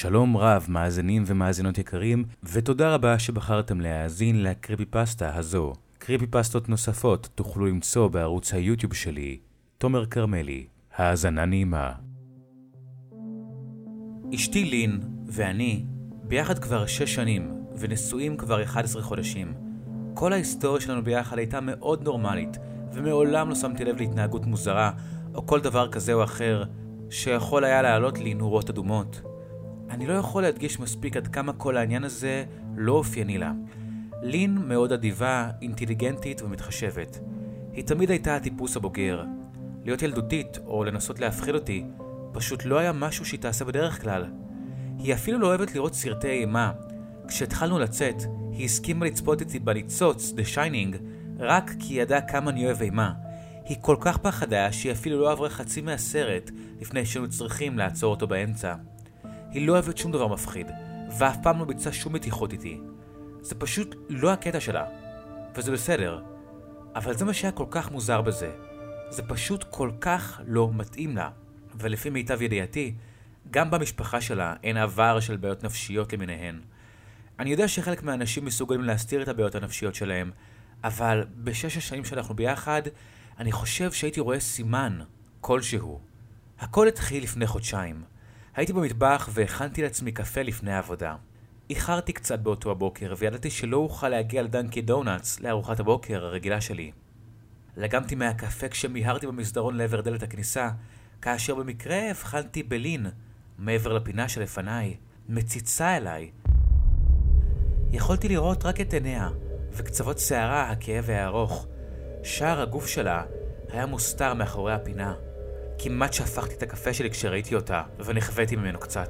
[0.00, 5.72] שלום רב, מאזינים ומאזינות יקרים, ותודה רבה שבחרתם להאזין לקריפי פסטה הזו.
[5.98, 9.38] קריפי פסטות נוספות תוכלו למצוא בערוץ היוטיוב שלי,
[9.78, 10.66] תומר כרמלי.
[10.96, 11.92] האזנה נעימה.
[14.34, 15.84] אשתי לין ואני
[16.22, 19.54] ביחד כבר שש שנים, ונשואים כבר 11 חודשים.
[20.14, 22.56] כל ההיסטוריה שלנו ביחד הייתה מאוד נורמלית,
[22.92, 24.90] ומעולם לא שמתי לב להתנהגות מוזרה,
[25.34, 26.64] או כל דבר כזה או אחר,
[27.10, 29.29] שיכול היה להעלות לי נורות אדומות.
[29.90, 32.44] אני לא יכול להדגיש מספיק עד כמה כל העניין הזה
[32.76, 33.52] לא אופייני לה.
[34.22, 37.18] לין מאוד אדיבה, אינטליגנטית ומתחשבת.
[37.72, 39.24] היא תמיד הייתה הטיפוס הבוגר.
[39.84, 41.84] להיות ילדותית, או לנסות להפחיד אותי,
[42.32, 44.24] פשוט לא היה משהו שהיא תעשה בדרך כלל.
[44.98, 46.72] היא אפילו לא אוהבת לראות סרטי אימה.
[47.28, 48.22] כשהתחלנו לצאת,
[48.52, 50.96] היא הסכימה לצפות איתי בניצוץ, The Shining,
[51.38, 53.12] רק כי היא ידעה כמה אני אוהב אימה.
[53.64, 56.50] היא כל כך פחדה שהיא אפילו לא עברה חצי מהסרט
[56.80, 58.74] לפני שהיינו צריכים לעצור אותו באמצע.
[59.52, 60.66] היא לא אוהבת שום דבר מפחיד,
[61.18, 62.80] ואף פעם לא ביצעה שום מתיחות איתי.
[63.40, 64.84] זה פשוט לא הקטע שלה,
[65.54, 66.22] וזה בסדר.
[66.94, 68.52] אבל זה מה שהיה כל כך מוזר בזה.
[69.10, 71.30] זה פשוט כל כך לא מתאים לה.
[71.74, 72.94] ולפי מיטב ידיעתי,
[73.50, 76.60] גם במשפחה שלה אין עבר של בעיות נפשיות למיניהן.
[77.38, 80.30] אני יודע שחלק מהאנשים מסוגלים להסתיר את הבעיות הנפשיות שלהם,
[80.84, 82.82] אבל בשש השנים שאנחנו ביחד,
[83.38, 85.00] אני חושב שהייתי רואה סימן
[85.40, 86.00] כלשהו.
[86.60, 88.02] הכל התחיל לפני חודשיים.
[88.56, 91.16] הייתי במטבח והכנתי לעצמי קפה לפני העבודה.
[91.70, 96.92] איחרתי קצת באותו הבוקר וידעתי שלא אוכל להגיע לדנקי דונלדס לארוחת הבוקר הרגילה שלי.
[97.76, 100.70] לגמתי מהקפה כשמיהרתי במסדרון לעבר דלת הכניסה,
[101.22, 103.06] כאשר במקרה הבחנתי בלין,
[103.58, 104.96] מעבר לפינה שלפניי,
[105.28, 106.30] מציצה אליי.
[107.92, 109.28] יכולתי לראות רק את עיניה,
[109.72, 111.66] וקצוות שערה הכאב והארוך.
[112.22, 113.22] שער הגוף שלה
[113.68, 115.14] היה מוסתר מאחורי הפינה.
[115.82, 119.08] כמעט שהפכתי את הקפה שלי כשראיתי אותה, ונכוויתי ממנו קצת.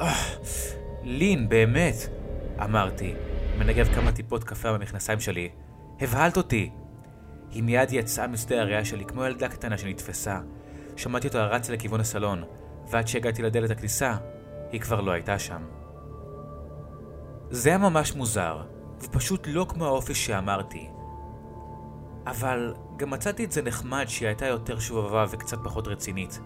[0.00, 0.14] אה,
[1.02, 1.94] לין, באמת,
[2.64, 3.14] אמרתי,
[3.58, 5.50] מנגב כמה טיפות קפה במכנסיים שלי.
[6.00, 6.70] הבהלת אותי.
[7.50, 10.40] היא מיד יצאה משדה הראייה שלי כמו ילדה קטנה שנתפסה.
[10.96, 12.44] שמעתי אותה רצה לכיוון הסלון,
[12.90, 14.16] ועד שהגעתי לדלת הכניסה,
[14.72, 15.62] היא כבר לא הייתה שם.
[17.50, 18.62] זה היה ממש מוזר,
[19.00, 20.86] ופשוט לא כמו האופי שאמרתי.
[22.26, 26.40] אבל גם מצאתי את זה נחמד שהיא הייתה יותר שובבה וקצת פחות רצינית.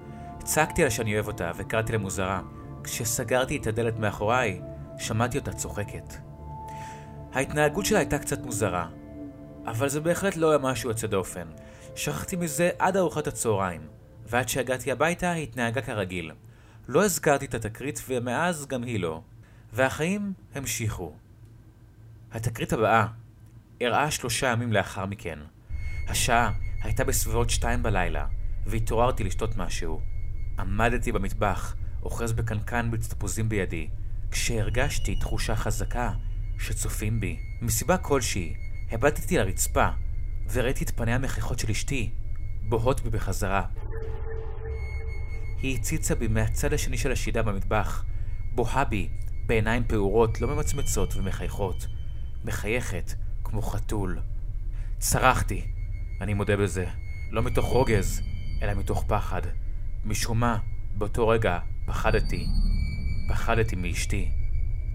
[0.44, 2.42] צעקתי לה שאני אוהב אותה וקראתי לה מוזרה.
[2.84, 4.60] כשסגרתי את הדלת מאחוריי,
[4.98, 6.14] שמעתי אותה צוחקת.
[7.32, 8.88] ההתנהגות שלה הייתה קצת מוזרה,
[9.66, 11.48] אבל זה בהחלט לא היה משהו יוצא דופן.
[11.94, 13.80] שכחתי מזה עד ארוחת הצהריים,
[14.26, 16.32] ועד שהגעתי הביתה היא התנהגה כרגיל.
[16.88, 19.20] לא הזכרתי את התקרית ומאז גם היא לא.
[19.72, 21.12] והחיים המשיכו.
[22.32, 23.06] התקרית הבאה
[23.80, 25.38] אירעה שלושה ימים לאחר מכן.
[26.08, 26.52] השעה
[26.82, 28.26] הייתה בסביבות שתיים בלילה,
[28.66, 30.00] והתעוררתי לשתות משהו.
[30.58, 33.88] עמדתי במטבח, אוחז בקנקן ביץ תפוזים בידי,
[34.30, 36.12] כשהרגשתי תחושה חזקה
[36.58, 37.38] שצופים בי.
[37.62, 38.54] מסיבה כלשהי,
[38.90, 39.88] הבטתי לרצפה,
[40.52, 42.10] וראיתי את פניה המכריחות של אשתי,
[42.68, 43.62] בוהות בי בחזרה.
[45.62, 48.04] היא הציצה בי מהצד השני של השידה במטבח,
[48.54, 49.08] בוהה בי,
[49.46, 51.86] בעיניים פעורות, לא ממצמצות ומחייכות.
[52.44, 53.12] מחייכת,
[53.44, 54.18] כמו חתול.
[54.98, 55.66] צרחתי,
[56.20, 56.84] אני מודה בזה,
[57.30, 58.22] לא מתוך רוגז,
[58.62, 59.42] אלא מתוך פחד.
[60.04, 60.58] משום מה,
[60.94, 62.46] באותו רגע פחדתי.
[63.28, 64.30] פחדתי מאשתי.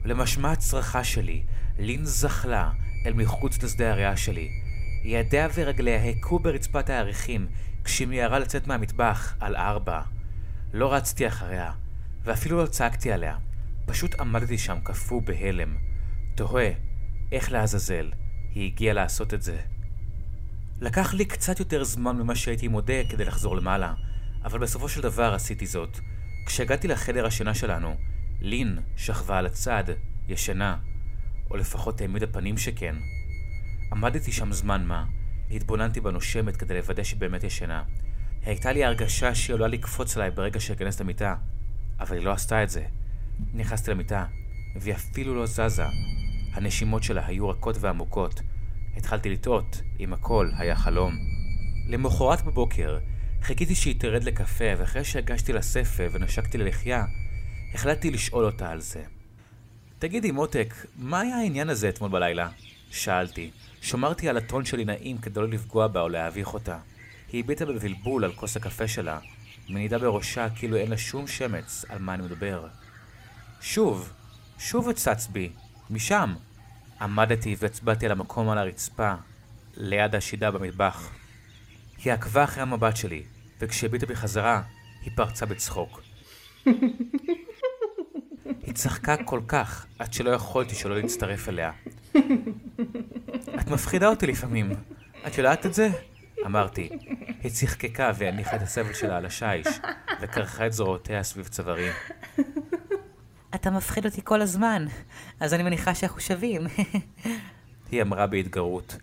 [0.05, 1.43] למשמע הצרחה שלי,
[1.79, 2.71] לין זחלה
[3.05, 4.49] אל מחוץ לשדה הריאה שלי.
[5.03, 7.47] ידיה ורגליה הכו ברצפת העריכים
[7.83, 10.01] כשהיא מיהרה לצאת מהמטבח על ארבע.
[10.73, 11.71] לא רצתי אחריה,
[12.23, 13.37] ואפילו לא צעקתי עליה.
[13.85, 15.75] פשוט עמדתי שם קפוא בהלם.
[16.35, 16.69] תוהה,
[17.31, 18.11] איך לעזאזל
[18.55, 19.74] היא הגיעה לעשות את זה.
[20.81, 23.93] לקח לי קצת יותר זמן ממה שהייתי מודה כדי לחזור למעלה,
[24.43, 25.99] אבל בסופו של דבר עשיתי זאת.
[26.45, 27.95] כשהגעתי לחדר השינה שלנו,
[28.41, 29.83] לין שכבה על הצד,
[30.27, 30.77] ישנה,
[31.51, 32.95] או לפחות העמידה פנים שכן.
[33.91, 35.05] עמדתי שם זמן מה,
[35.51, 37.83] התבוננתי בנושמת כדי לוודא שבאמת ישנה.
[38.41, 41.35] הייתה לי הרגשה שהיא עלולה לקפוץ עליי ברגע שאכנס למיטה,
[41.99, 42.85] אבל היא לא עשתה את זה.
[43.53, 44.25] נכנסתי למיטה,
[44.75, 45.85] והיא אפילו לא זזה.
[46.53, 48.41] הנשימות שלה היו רכות ועמוקות.
[48.97, 51.17] התחלתי לטעות אם הכל היה חלום.
[51.87, 52.97] למחרת בבוקר,
[53.41, 57.05] חיכיתי שהיא תרד לקפה, ואחרי שהגשתי לה ספר ונשקתי ללחייה,
[57.73, 59.03] החלטתי לשאול אותה על זה.
[59.99, 62.49] תגידי, מותק, מה היה העניין הזה אתמול בלילה?
[62.91, 63.51] שאלתי.
[63.81, 66.77] שמרתי על הטון שלי נעים כדי לא לפגוע בה או להביך אותה.
[67.31, 69.19] היא הביטה בבלבול על כוס הקפה שלה,
[69.69, 72.67] מנידה בראשה כאילו אין לה שום שמץ על מה אני מדבר.
[73.61, 74.13] שוב,
[74.59, 75.49] שוב הצץ בי,
[75.89, 76.33] משם.
[77.01, 79.13] עמדתי והצבעתי על המקום על הרצפה,
[79.77, 81.11] ליד השידה במטבח.
[82.03, 83.23] היא עקבה אחרי המבט שלי,
[83.59, 84.61] וכשהביטה בחזרה,
[85.01, 86.01] היא פרצה בצחוק.
[88.45, 91.71] היא צחקה כל כך, עד שלא יכולתי שלא להצטרף אליה.
[93.59, 94.71] את מפחידה אותי לפעמים.
[95.27, 95.89] את יודעת את זה?
[96.45, 96.89] אמרתי.
[97.43, 99.67] היא צחקקה והניחה את הסבל שלה על השיש,
[100.21, 101.89] וקרחה את זרועותיה סביב צווארי.
[103.55, 104.85] אתה מפחיד אותי כל הזמן,
[105.39, 106.61] אז אני מניחה שאנחנו שווים.
[107.91, 108.97] היא אמרה בהתגרות.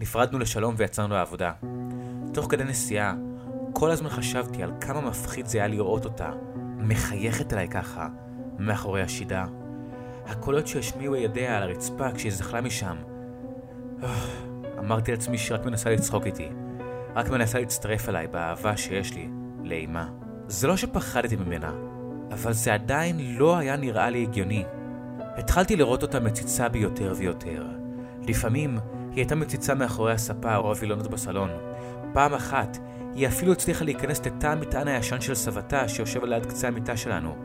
[0.00, 1.52] נפרדנו לשלום ויצאנו לעבודה.
[2.32, 3.14] תוך כדי נסיעה,
[3.72, 6.30] כל הזמן חשבתי על כמה מפחיד זה היה לראות אותה,
[6.78, 8.08] מחייכת אליי ככה,
[8.58, 9.46] מאחורי השידה.
[10.26, 12.96] הקולות שהשמיעו ידיה על הרצפה כשהיא זחלה משם.
[14.78, 16.48] אמרתי לעצמי שרק מנסה לצחוק איתי.
[17.14, 19.28] רק מנסה להצטרף אליי באהבה שיש לי
[19.64, 20.08] לאימה.
[20.46, 21.72] זה לא שפחדתי ממנה,
[22.30, 24.64] אבל זה עדיין לא היה נראה לי הגיוני.
[25.36, 27.66] התחלתי לראות אותה מציצה בי יותר ויותר.
[28.28, 28.78] לפעמים
[29.10, 31.50] היא הייתה מציצה מאחורי הספה או הווילונות בסלון.
[32.12, 32.78] פעם אחת
[33.14, 37.36] היא אפילו הצליחה להיכנס לתא המטען הישן של סבתה שיושב ליד קצה המיטה שלנו.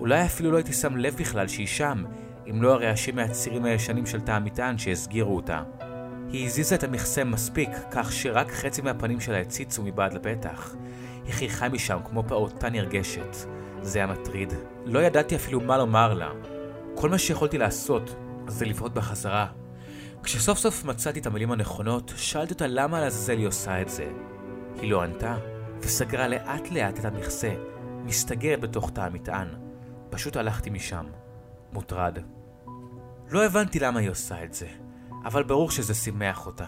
[0.00, 2.04] אולי אפילו לא הייתי שם לב בכלל שהיא שם,
[2.50, 5.62] אם לא הרעשים מהצירים הישנים של תא המטען שהסגירו אותה.
[6.30, 10.74] היא הזיזה את המכסה מספיק, כך שרק חצי מהפנים שלה הציצו מבעד לפתח.
[11.24, 13.36] היא חייכה משם כמו פעוטה נרגשת.
[13.84, 14.52] זה היה מטריד.
[14.84, 16.30] לא ידעתי אפילו מה לומר לה.
[16.94, 18.16] כל מה שיכולתי לעשות
[18.46, 19.46] זה לבעוט בחזרה.
[20.22, 24.12] כשסוף סוף מצאתי את המילים הנכונות, שאלתי אותה למה לעזאזל היא עושה את זה.
[24.80, 25.36] היא לא ענתה,
[25.80, 27.54] וסגרה לאט לאט את המכסה,
[28.04, 29.48] מסתגרת בתוך תא המטען.
[30.10, 31.06] פשוט הלכתי משם,
[31.72, 32.18] מוטרד.
[33.30, 34.66] לא הבנתי למה היא עושה את זה,
[35.24, 36.66] אבל ברור שזה שימח אותה.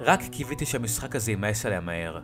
[0.00, 2.20] רק קיוויתי שהמשחק הזה יימאס עליה מהר.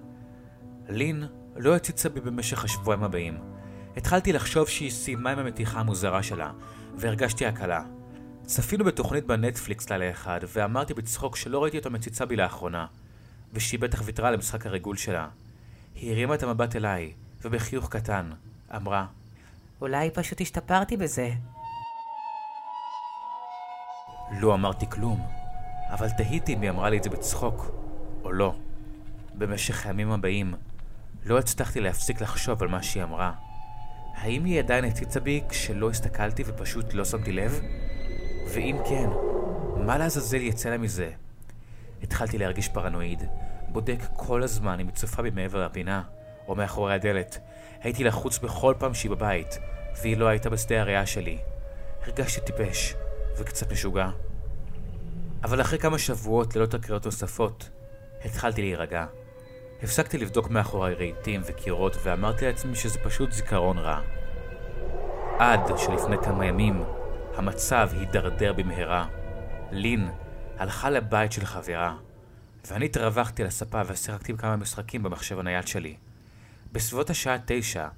[0.89, 1.25] לין
[1.57, 3.56] לא הציצה בי במשך השבועיים הבאים.
[3.97, 6.51] התחלתי לחשוב שהיא סיימה עם המתיחה המוזרה שלה,
[6.97, 7.83] והרגשתי הקלה.
[8.47, 12.87] צפינו בתוכנית בנטפליקס לילה אחד, ואמרתי בצחוק שלא ראיתי אותה מציצה בי לאחרונה,
[13.53, 15.29] ושהיא בטח ויתרה למשחק הריגול שלה.
[15.95, 17.13] היא הרימה את המבט אליי,
[17.43, 18.31] ובחיוך קטן,
[18.77, 19.07] אמרה,
[19.81, 21.31] אולי פשוט השתפרתי בזה.
[24.41, 25.27] לא אמרתי כלום,
[25.91, 27.71] אבל תהיתי אם היא אמרה לי את זה בצחוק,
[28.25, 28.55] או לא.
[29.35, 30.55] במשך הימים הבאים,
[31.25, 33.46] לא הצלחתי להפסיק לחשוב על מה שהיא אמרה.
[34.17, 37.61] האם היא עדיין הציצה בי כשלא הסתכלתי ופשוט לא שמתי לב?
[38.49, 39.11] ואם כן,
[39.77, 41.11] מה לעזאזל יצא לה מזה?
[42.03, 43.23] התחלתי להרגיש פרנואיד,
[43.69, 46.03] בודק כל הזמן אם היא צופה בי מעבר לפינה,
[46.49, 47.39] או מאחורי הדלת.
[47.83, 49.59] הייתי לחוץ בכל פעם שהיא בבית,
[50.03, 51.39] והיא לא הייתה בשדה הראייה שלי.
[52.03, 52.95] הרגשתי טיפש,
[53.39, 54.09] וקצת משוגע.
[55.45, 57.71] אבל אחרי כמה שבועות ללא תקריות נוספות,
[58.25, 59.07] התחלתי להירגע.
[59.83, 64.01] הפסקתי לבדוק מאחורי רהיטים וקירות ואמרתי לעצמי שזה פשוט זיכרון רע.
[65.39, 66.83] עד שלפני כמה ימים
[67.37, 69.07] המצב הידרדר במהרה.
[69.71, 70.11] לין
[70.59, 71.97] הלכה לבית של חברה,
[72.67, 75.97] ואני התרווחתי על הספה ושיחקתי בכמה משחקים במחשב הנייד שלי.
[76.73, 77.89] בסביבות השעה תשע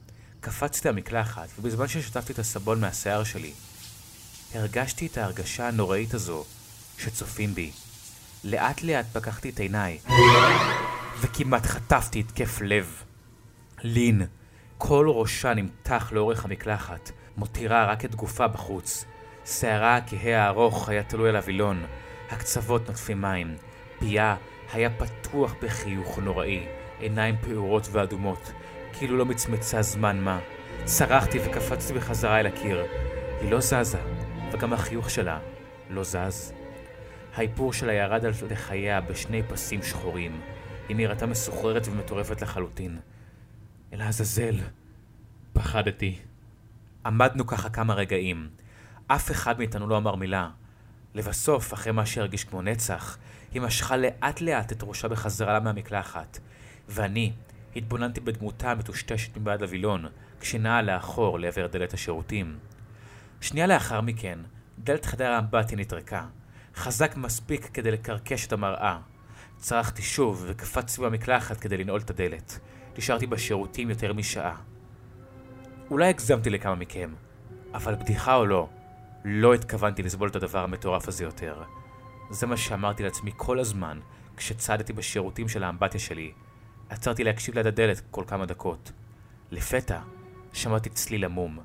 [0.40, 3.52] קפצתי למקלחת, ובזמן ששטפתי את הסבון מהשיער שלי,
[4.54, 6.44] הרגשתי את ההרגשה הנוראית הזו
[6.98, 7.70] שצופים בי.
[8.44, 9.98] לאט לאט פקחתי את עיניי,
[11.20, 13.02] וכמעט חטפתי התקף לב.
[13.82, 14.22] לין,
[14.78, 19.04] כל ראשה נמתח לאורך המקלחת, מותירה רק את גופה בחוץ.
[19.44, 21.84] שערה הכהה הארוך היה תלוי על הווילון,
[22.30, 23.56] הקצוות נוטפים מים,
[23.98, 24.36] פיה
[24.72, 26.66] היה פתוח בחיוך נוראי,
[26.98, 28.52] עיניים פעורות ואדומות,
[28.92, 30.38] כאילו לא מצמצה זמן מה.
[30.84, 32.84] צרחתי וקפצתי בחזרה אל הקיר.
[33.40, 33.98] היא לא זזה,
[34.52, 35.38] וגם החיוך שלה
[35.90, 36.52] לא זז.
[37.34, 40.40] האיפור שלה ירד על לחייה בשני פסים שחורים.
[40.88, 42.98] היא נראתה מסוחררת ומטורפת לחלוטין.
[43.92, 44.56] אל העזאזל,
[45.52, 46.18] פחדתי.
[47.06, 48.48] עמדנו ככה כמה רגעים.
[49.06, 50.50] אף אחד מאיתנו לא אמר מילה.
[51.14, 53.18] לבסוף, אחרי מה שהרגיש כמו נצח,
[53.52, 56.38] היא משכה לאט לאט את ראשה בחזרה מהמקלחת,
[56.88, 57.32] ואני
[57.76, 60.06] התבוננתי בדמותה המטושטשת מבעד הווילון,
[60.40, 62.58] כשנעה לאחור לעבר דלת השירותים.
[63.40, 64.38] שנייה לאחר מכן,
[64.78, 66.26] דלת חדר האמבטיה נטרקה,
[66.74, 68.98] חזק מספיק כדי לקרקש את המראה.
[69.58, 72.58] צרחתי שוב וקפצתי במקלחת כדי לנעול את הדלת.
[72.98, 74.56] נשארתי בשירותים יותר משעה.
[75.90, 77.14] אולי הגזמתי לכמה מכם,
[77.74, 78.68] אבל בדיחה או לא,
[79.24, 81.62] לא התכוונתי לסבול את הדבר המטורף הזה יותר.
[82.30, 84.00] זה מה שאמרתי לעצמי כל הזמן
[84.36, 86.32] כשצעדתי בשירותים של האמבטיה שלי.
[86.88, 88.92] עצרתי להקשיב ליד הדלת כל כמה דקות.
[89.50, 90.00] לפתע
[90.52, 91.58] שמעתי צליל עמום,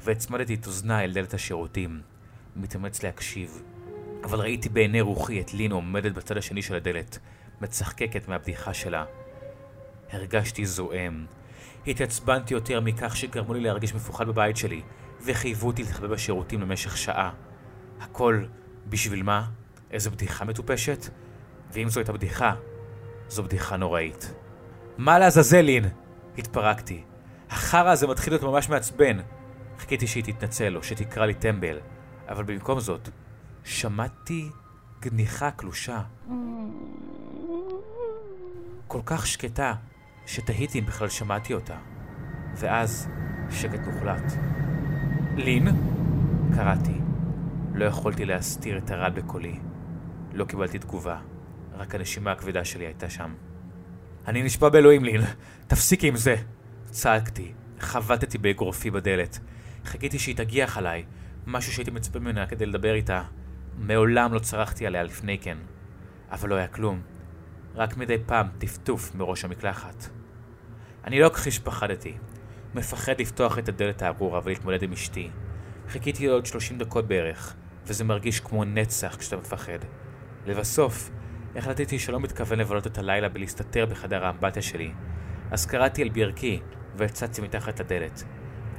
[0.00, 2.00] והצמדתי את אוזניי אל דלת השירותים,
[2.56, 3.62] מתאמץ להקשיב.
[4.24, 7.18] אבל ראיתי בעיני רוחי את לין עומדת בצד השני של הדלת,
[7.60, 9.04] מצחקקת מהבדיחה שלה.
[10.12, 11.26] הרגשתי זועם.
[11.86, 14.82] התעצבנתי יותר מכך שגרמו לי להרגיש מפוחד בבית שלי,
[15.24, 17.30] וחייבו אותי להתחבא בשירותים למשך שעה.
[18.00, 18.44] הכל
[18.88, 19.46] בשביל מה?
[19.90, 21.08] איזו בדיחה מטופשת?
[21.72, 22.54] ואם זו הייתה בדיחה,
[23.28, 24.34] זו בדיחה נוראית.
[24.98, 25.84] מה לעזאזל לין?
[26.38, 27.02] התפרקתי.
[27.50, 29.18] החרא הזה מתחיל להיות ממש מעצבן.
[29.78, 31.78] חיכיתי שהיא תתנצל או שתקרא לי טמבל,
[32.28, 33.08] אבל במקום זאת,
[33.64, 34.50] שמעתי
[35.00, 36.02] גניחה קלושה.
[38.88, 39.74] כל כך שקטה,
[40.26, 41.76] שתהיתי אם בכלל שמעתי אותה.
[42.56, 43.08] ואז,
[43.50, 44.32] שקט מוחלט.
[45.36, 45.68] לין?
[46.54, 47.00] קראתי.
[47.74, 49.58] לא יכולתי להסתיר את הרעד בקולי.
[50.32, 51.20] לא קיבלתי תגובה,
[51.72, 53.34] רק הנשימה הכבדה שלי הייתה שם.
[54.26, 55.20] אני נשבע באלוהים, לין,
[55.66, 56.36] תפסיקי עם זה!
[56.84, 59.38] צעקתי, חבטתי באגרופי בדלת.
[59.84, 61.04] חיכיתי שהיא תגיח עליי,
[61.46, 63.22] משהו שהייתי מצפה ממנה כדי לדבר איתה.
[63.78, 65.58] מעולם לא צרחתי עליה לפני כן.
[66.30, 67.02] אבל לא היה כלום.
[67.74, 70.08] רק מדי פעם טפטוף מראש המקלחת.
[71.04, 72.16] אני לא אכחיש פחדתי.
[72.74, 75.30] מפחד לפתוח את הדלת הארורה ולהתמודד עם אשתי.
[75.88, 77.54] חיכיתי עוד 30 דקות בערך,
[77.86, 79.78] וזה מרגיש כמו נצח כשאתה מפחד.
[80.46, 81.10] לבסוף,
[81.56, 84.92] החלטתי שלא מתכוון לבלות את הלילה בלהסתתר בחדר האמבטיה שלי,
[85.50, 86.60] אז קראתי על ברכי
[86.96, 88.24] והצצתי מתחת לדלת.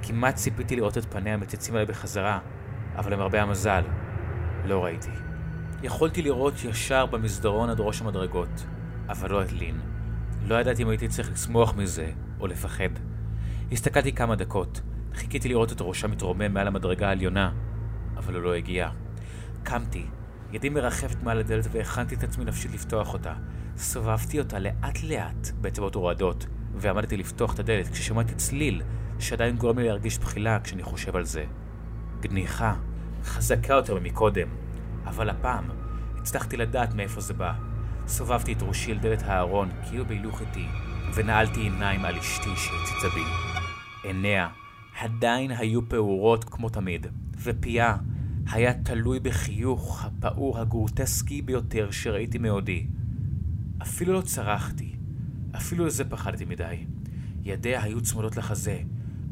[0.02, 2.40] כמעט ציפיתי לראות את פניה מציצים עליי בחזרה,
[2.96, 3.84] אבל למרבה המזל,
[4.66, 5.10] לא ראיתי.
[5.84, 8.66] יכולתי לראות ישר במסדרון עד ראש המדרגות,
[9.10, 9.80] אבל לא את לין.
[10.48, 12.90] לא ידעתי אם הייתי צריך לשמוח מזה, או לפחד.
[13.72, 14.82] הסתכלתי כמה דקות,
[15.14, 17.52] חיכיתי לראות את ראשה מתרומם מעל המדרגה העליונה,
[18.18, 18.90] אבל הוא לא הגיע.
[19.64, 20.06] קמתי,
[20.52, 23.34] ידי מרחפת מעל הדלת והכנתי את עצמי נפשית לפתוח אותה.
[23.78, 28.82] סובבתי אותה לאט לאט באצבעות הורדות, ועמדתי לפתוח את הדלת כששמעתי צליל
[29.20, 31.46] שעדיין גורם לי להרגיש בחילה כשאני חושב על זה.
[32.20, 32.76] גניחה,
[33.25, 34.48] חזקה יותר ממקודם,
[35.05, 35.70] אבל הפעם
[36.17, 37.53] הצלחתי לדעת מאיפה זה בא.
[38.08, 40.65] סובבתי את ראשי אל דלת הארון, כאילו בהילוך איתי,
[41.15, 43.24] ונעלתי עיניים על אשתי שהציצה בי.
[44.03, 44.50] עיניה
[45.00, 47.08] עדיין היו פעורות כמו תמיד,
[47.44, 47.98] ופיה
[48.51, 52.88] היה תלוי בחיוך הפעור הגרוטסקי ביותר שראיתי מעודי.
[53.82, 54.96] אפילו לא צרחתי,
[55.55, 56.86] אפילו לזה פחדתי מדי.
[57.44, 58.79] ידיה היו צמודות לחזה,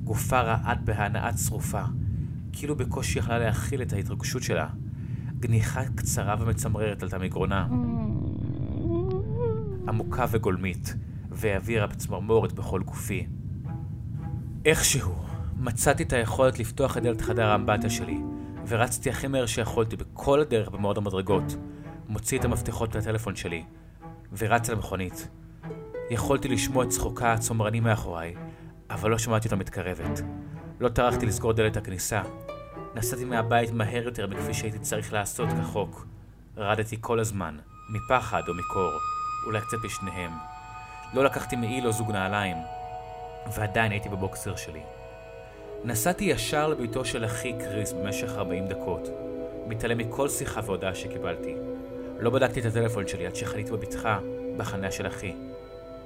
[0.03, 1.83] גופה רעד בהנאה צרופה,
[2.53, 4.67] כאילו בקושי יכלה להכיל את ההתרגשות שלה.
[5.39, 7.67] גניחה קצרה ומצמררת עלתה מגרונה.
[9.87, 10.95] עמוקה וגולמית,
[11.31, 13.27] והעבירה בצמרמורת בכל גופי.
[14.65, 15.15] איכשהו,
[15.57, 18.17] מצאתי את היכולת לפתוח את דלת חדר האמבטיה שלי,
[18.67, 21.55] ורצתי הכי מהר שיכולתי בכל הדרך במאוד המדרגות,
[22.09, 23.63] מוציא את המפתחות לטלפון שלי,
[24.37, 25.27] ורץ למכונית.
[26.09, 28.35] יכולתי לשמוע את צחוקה הצומרני מאחוריי,
[28.89, 30.21] אבל לא שמעתי אותה מתקרבת.
[30.79, 32.21] לא טרחתי לסגור דלת הכניסה.
[32.95, 36.05] נסעתי מהבית מהר יותר מכפי שהייתי צריך לעשות כחוק.
[36.57, 37.57] רדתי כל הזמן,
[37.89, 38.91] מפחד או מקור,
[39.45, 40.31] אולי קצת בשניהם.
[41.13, 42.57] לא לקחתי מעיל או זוג נעליים,
[43.55, 44.81] ועדיין הייתי בבוקסר שלי.
[45.83, 49.07] נסעתי ישר לביתו של אחי קריס במשך 40 דקות,
[49.67, 51.55] מתעלם מכל שיחה והודעה שקיבלתי.
[52.19, 54.19] לא בדקתי את הטלפון שלי עד שחניתי בבטחה
[54.57, 55.35] בחניה של אחי.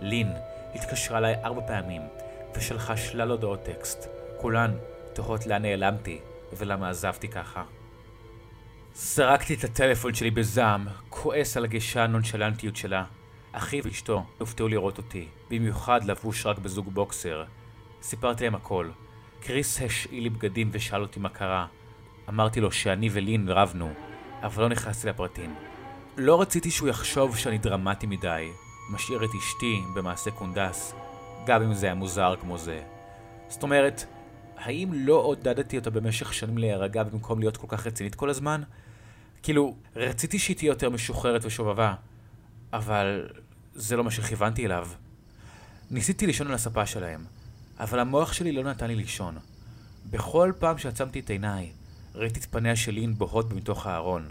[0.01, 0.33] לין
[0.75, 2.01] התקשרה אליי ארבע פעמים,
[2.55, 4.07] ושלחה שלל הודעות טקסט,
[4.41, 4.77] כולן
[5.13, 6.19] תוהות לאן נעלמתי
[6.57, 7.63] ולמה עזבתי ככה.
[8.93, 13.03] זרקתי את הטלפון שלי בזעם, כועס על הגישה הנונשלנטיות שלה.
[13.51, 17.43] אחי ואשתו הופתעו לראות אותי, במיוחד לבוש רק בזוג בוקסר.
[18.01, 18.89] סיפרתי להם הכל.
[19.41, 21.65] קריס השאיל לי בגדים ושאל אותי מה קרה.
[22.29, 23.93] אמרתי לו שאני ולין רבנו,
[24.43, 25.55] אבל לא נכנסתי לפרטים.
[26.17, 28.49] לא רציתי שהוא יחשוב שאני דרמטי מדי,
[28.89, 30.93] משאיר את אשתי במעשה קונדס,
[31.45, 32.81] גם אם זה היה מוזר כמו זה.
[33.47, 34.05] זאת אומרת,
[34.57, 38.61] האם לא עודדתי אותה במשך שנים להירגע במקום להיות כל כך רצינית כל הזמן?
[39.43, 41.93] כאילו, רציתי שהיא תהיה יותר משוחררת ושובבה,
[42.73, 43.29] אבל
[43.75, 44.87] זה לא מה שכיוונתי אליו.
[45.91, 47.25] ניסיתי לישון על הספה שלהם,
[47.79, 49.37] אבל המוח שלי לא נתן לי לישון.
[50.09, 51.71] בכל פעם שעצמתי את עיניי,
[52.15, 54.27] ראיתי את פניה של לין בוהות מתוך הארון.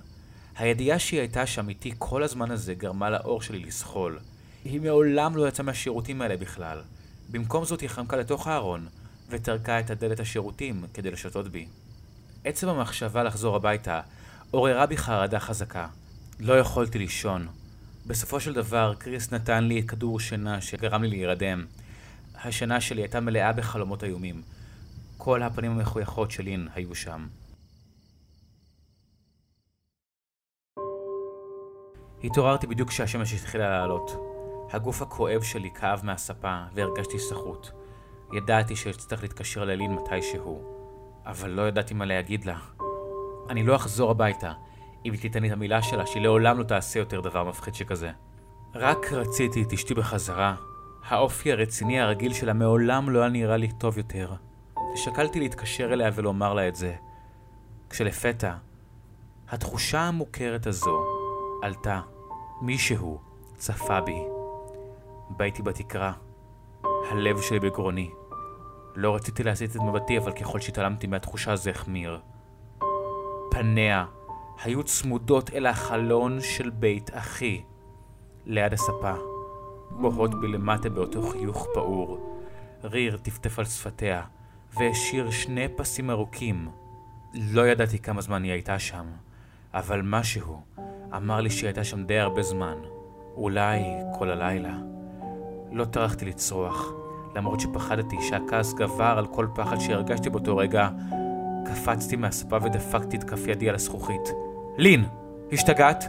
[0.57, 4.19] הידיעה שהיא הייתה שם איתי כל הזמן הזה גרמה לאור שלי לסחול.
[4.65, 6.83] היא מעולם לא יצאה מהשירותים האלה בכלל.
[7.31, 8.87] במקום זאת היא חמקה לתוך הארון,
[9.29, 11.67] וטרקה את הדלת השירותים כדי לשתות בי.
[12.45, 14.01] עצם המחשבה לחזור הביתה
[14.51, 15.87] עוררה בי חרדה חזקה.
[16.41, 17.49] לא יכולתי לישון.
[18.07, 21.67] בסופו של דבר, קריס נתן לי כדור שינה שגרם לי להירדם.
[22.35, 24.43] השינה שלי הייתה מלאה בחלומות איומים.
[25.17, 27.27] כל הפנים המחויכות של לין היו שם.
[32.25, 34.11] התעוררתי בדיוק כשהשמש התחילה לעלות.
[34.73, 37.71] הגוף הכואב שלי כאב מהספה והרגשתי סחוט.
[38.33, 40.63] ידעתי שאצטרך להתקשר ללין מתישהו,
[41.27, 42.59] אבל לא ידעתי מה להגיד לה.
[43.51, 44.53] אני לא אחזור הביתה
[45.07, 48.11] אם היא תיתן לי את המילה שלה שהיא לעולם לא תעשה יותר דבר מפחיד שכזה.
[48.75, 50.55] רק רציתי את אשתי בחזרה.
[51.09, 54.33] האופי הרציני הרגיל שלה מעולם לא היה נראה לי טוב יותר.
[54.95, 56.95] ושקלתי להתקשר אליה ולומר לה את זה.
[57.91, 58.55] כשלפתע,
[59.49, 61.05] התחושה המוכרת הזו
[61.63, 62.01] עלתה.
[62.63, 63.21] מישהו
[63.55, 64.23] צפה בי.
[65.31, 66.13] ביתי בתקרה.
[67.11, 68.11] הלב שלי בגרוני.
[68.95, 72.21] לא רציתי להסיט את מבטי, אבל ככל שהתעלמתי מהתחושה זה החמיר.
[73.51, 74.05] פניה
[74.65, 77.63] היו צמודות אל החלון של בית אחי,
[78.47, 79.15] ליד הספה.
[79.91, 82.39] בוהות מלמטה באותו חיוך פעור.
[82.85, 84.23] ריר טפטף על שפתיה,
[84.75, 86.69] והשאיר שני פסים ארוכים.
[87.35, 89.07] לא ידעתי כמה זמן היא הייתה שם,
[89.75, 90.63] אבל משהו
[91.17, 92.79] אמר לי שהיא הייתה שם די הרבה זמן.
[93.37, 93.81] אולי
[94.19, 94.96] כל הלילה.
[95.73, 96.93] לא טרחתי לצרוח,
[97.37, 100.89] למרות שפחדתי שהכעס גבר על כל פחד שהרגשתי באותו רגע.
[101.67, 104.33] קפצתי מהספה ודפקתי את כף ידי על הזכוכית.
[104.79, 105.05] לין!
[105.53, 106.05] השתגעת?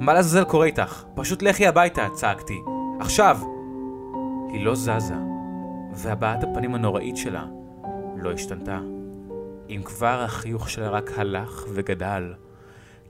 [0.00, 1.04] מה לעזאזל קורה איתך?
[1.14, 2.60] פשוט לכי הביתה, צעקתי.
[3.00, 3.38] עכשיו!
[4.52, 5.14] היא לא זזה,
[5.92, 7.44] והבעת הפנים הנוראית שלה
[8.16, 8.78] לא השתנתה.
[9.70, 12.34] אם כבר החיוך שלה רק הלך וגדל,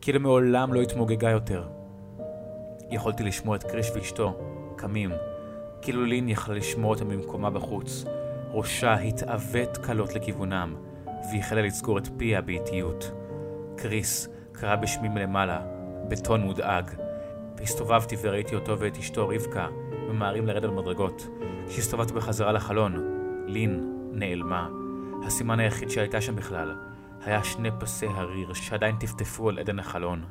[0.01, 1.69] כאילו מעולם לא התמוגגה יותר.
[2.91, 4.37] יכולתי לשמוע את קריש ואשתו,
[4.77, 5.11] קמים,
[5.87, 8.05] כאילו לין יכלה לשמוע אותם במקומה בחוץ.
[8.51, 10.77] ראשה התעוות קלות לכיוונם,
[11.33, 13.13] והחלה לסגור את פיה באיטיות.
[13.77, 15.61] קריס קרא בשמי מלמעלה,
[16.09, 16.91] בטון מודאג,
[17.57, 19.67] והסתובבתי וראיתי אותו ואת אשתו רבקה
[20.09, 21.29] ממהרים לרדת במדרגות.
[21.69, 22.95] כשהסתובבתי בחזרה לחלון,
[23.47, 24.69] לין נעלמה.
[25.27, 26.77] הסימן היחיד שהיא הייתה שם בכלל
[27.25, 30.25] היה שני פסי הריר שעדיין טפטפו על עדן החלון.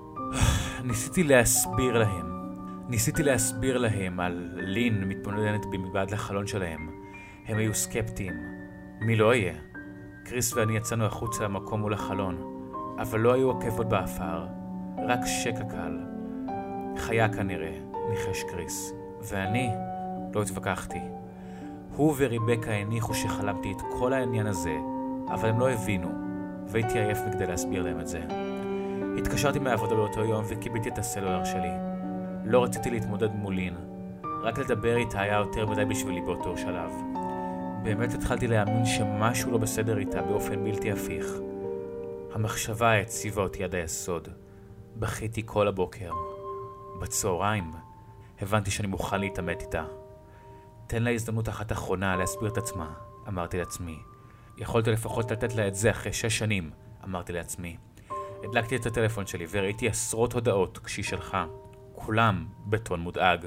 [0.84, 2.31] ניסיתי להסביר להם.
[2.88, 6.90] ניסיתי להסביר להם על לין מתבוננת מבעד לחלון שלהם.
[7.46, 8.34] הם היו סקפטיים.
[9.00, 9.54] מי לא יהיה?
[10.24, 12.64] קריס ואני יצאנו החוצה למקום מול החלון,
[12.98, 14.46] אבל לא היו עקבות בעפר,
[15.08, 15.98] רק שקע קל.
[16.96, 17.72] חיה כנראה,
[18.10, 19.70] ניחש קריס, ואני
[20.34, 21.00] לא התווכחתי.
[21.96, 24.76] הוא וריבקה הניחו שחלמתי את כל העניין הזה,
[25.28, 26.08] אבל הם לא הבינו,
[26.68, 28.20] והייתי עייף מכדי להסביר להם את זה.
[29.18, 31.91] התקשרתי מהעבודה באותו יום וקיבלתי את הסלולר שלי.
[32.44, 33.74] לא רציתי להתמודד מולין,
[34.42, 36.92] רק לדבר איתה היה יותר מדי בשבילי באותו שלב.
[37.82, 41.26] באמת התחלתי להאמין שמשהו לא בסדר איתה באופן בלתי הפיך.
[42.34, 44.28] המחשבה הציבה אותי עד היסוד.
[44.96, 46.12] בכיתי כל הבוקר.
[47.00, 47.70] בצהריים
[48.40, 49.84] הבנתי שאני מוכן להתעמת איתה.
[50.86, 52.92] תן לה הזדמנות אחת אחרונה להסביר את עצמה,
[53.28, 53.98] אמרתי לעצמי.
[54.58, 56.70] יכולת לפחות לתת לה את זה אחרי שש שנים,
[57.04, 57.76] אמרתי לעצמי.
[58.44, 61.46] הדלקתי את הטלפון שלי וראיתי עשרות הודעות כשהיא שלחה,
[62.06, 63.46] כולם בטון מודאג.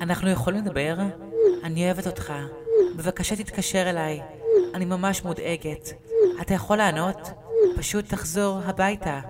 [0.00, 0.96] אנחנו יכולים לדבר?
[1.64, 2.32] אני אוהבת אותך.
[2.96, 4.20] בבקשה תתקשר אליי.
[4.74, 5.88] אני ממש מודאגת.
[6.40, 7.30] אתה יכול לענות?
[7.76, 9.20] פשוט תחזור הביתה.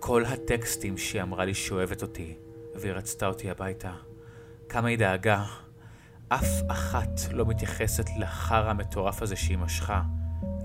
[0.00, 2.34] כל הטקסטים שהיא אמרה לי שאוהבת אותי,
[2.74, 3.92] והיא רצתה אותי הביתה.
[4.68, 5.44] כמה היא דאגה.
[6.28, 10.02] אף אחת לא מתייחסת לחרא המטורף הזה שהיא משכה.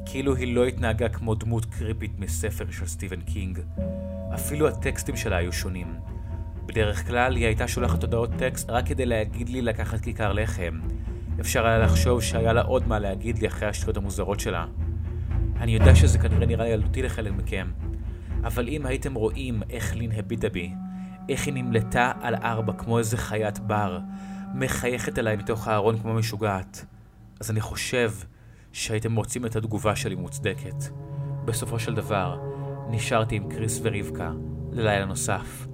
[0.05, 3.59] כאילו היא לא התנהגה כמו דמות קריפית מספר של סטיבן קינג.
[4.33, 5.99] אפילו הטקסטים שלה היו שונים.
[6.69, 10.79] בדרך כלל היא הייתה שולחת הודעות טקסט רק כדי להגיד לי לקחת כיכר לחם.
[11.39, 14.65] אפשר היה לחשוב שהיה לה עוד מה להגיד לי אחרי השטויות המוזרות שלה.
[15.60, 17.71] אני יודע שזה כנראה נראה ילדותי לחלק מכם,
[18.43, 20.71] אבל אם הייתם רואים איך לין הביטה בי,
[21.29, 23.99] איך היא נמלטה על ארבע כמו איזה חיית בר,
[24.53, 26.86] מחייכת אליי מתוך הארון כמו משוגעת,
[27.39, 28.12] אז אני חושב
[28.71, 30.84] שהייתם מוצאים את התגובה שלי מוצדקת.
[31.45, 32.39] בסופו של דבר,
[32.89, 34.32] נשארתי עם קריס ורבקה
[34.71, 35.68] ללילה נוסף.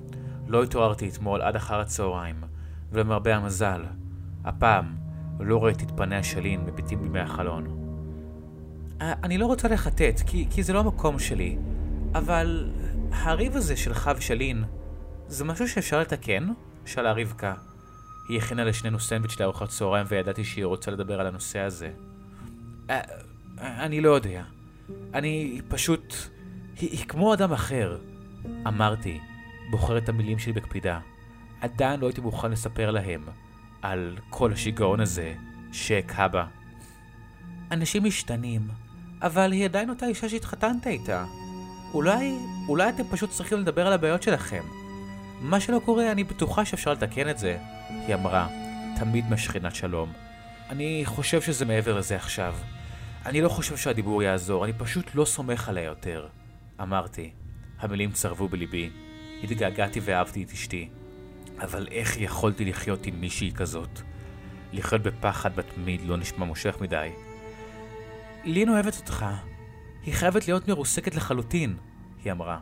[0.47, 2.35] לא התעוררתי אתמול עד אחר הצהריים,
[2.91, 3.85] ולמרבה המזל,
[4.45, 4.95] הפעם
[5.39, 7.85] לא ראיתי את פניה של לין מביטים בי מהחלון.
[9.01, 11.57] אה, אני לא רוצה לחטט, כי, כי זה לא המקום שלי,
[12.13, 12.69] אבל
[13.11, 14.63] הריב הזה שלך ושלין,
[15.27, 16.47] זה משהו שאפשר לתקן?
[16.85, 17.53] שאלה רבקה.
[18.29, 21.91] היא הכינה לשנינו סנדוויץ' לארוחת צהריים וידעתי שהיא רוצה לדבר על הנושא הזה.
[22.89, 23.01] אה,
[23.59, 24.43] אני לא יודע.
[25.13, 26.15] אני פשוט...
[26.79, 27.97] היא, היא כמו אדם אחר.
[28.67, 29.19] אמרתי,
[29.69, 30.99] בוחר את המילים שלי בקפידה.
[31.61, 33.23] עדיין לא הייתי מוכן לספר להם
[33.81, 35.33] על כל השיגעון הזה
[35.71, 36.45] שהכה בה.
[37.71, 38.67] אנשים משתנים,
[39.21, 41.25] אבל היא עדיין אותה אישה שהתחתנת איתה.
[41.93, 42.35] אולי,
[42.67, 44.63] אולי אתם פשוט צריכים לדבר על הבעיות שלכם.
[45.41, 47.57] מה שלא קורה, אני בטוחה שאפשר לתקן את זה,
[47.89, 48.47] היא אמרה,
[48.99, 50.13] תמיד משכינת שלום.
[50.69, 52.55] אני חושב שזה מעבר לזה עכשיו.
[53.25, 56.27] אני לא חושב שהדיבור יעזור, אני פשוט לא סומך עליה יותר.
[56.81, 57.31] אמרתי.
[57.79, 58.89] המילים צרבו בליבי.
[59.51, 60.89] התגעגעתי ואהבתי את אשתי.
[61.59, 64.01] אבל איך יכולתי לחיות עם מישהי כזאת?
[64.73, 67.09] לחיות בפחד בתמיד לא נשמע מושך מדי.
[68.43, 69.25] לין אוהבת אותך.
[70.03, 71.77] היא חייבת להיות מרוסקת לחלוטין,
[72.23, 72.59] היא אמרה.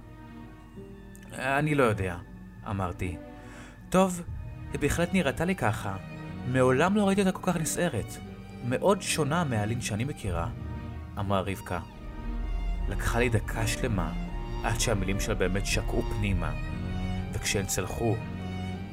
[1.33, 2.17] אני לא יודע,
[2.69, 3.17] אמרתי.
[3.89, 4.21] טוב,
[4.71, 5.97] היא בהחלט נראתה לי ככה.
[6.47, 8.17] מעולם לא ראיתי אותה כל כך נסערת.
[8.65, 10.49] מאוד שונה מהלין שאני מכירה,
[11.19, 11.79] אמרה רבקה.
[12.89, 14.13] לקחה לי דקה שלמה
[14.63, 16.51] עד שהמילים שלה באמת שקעו פנימה,
[17.33, 18.15] וכשהן צלחו,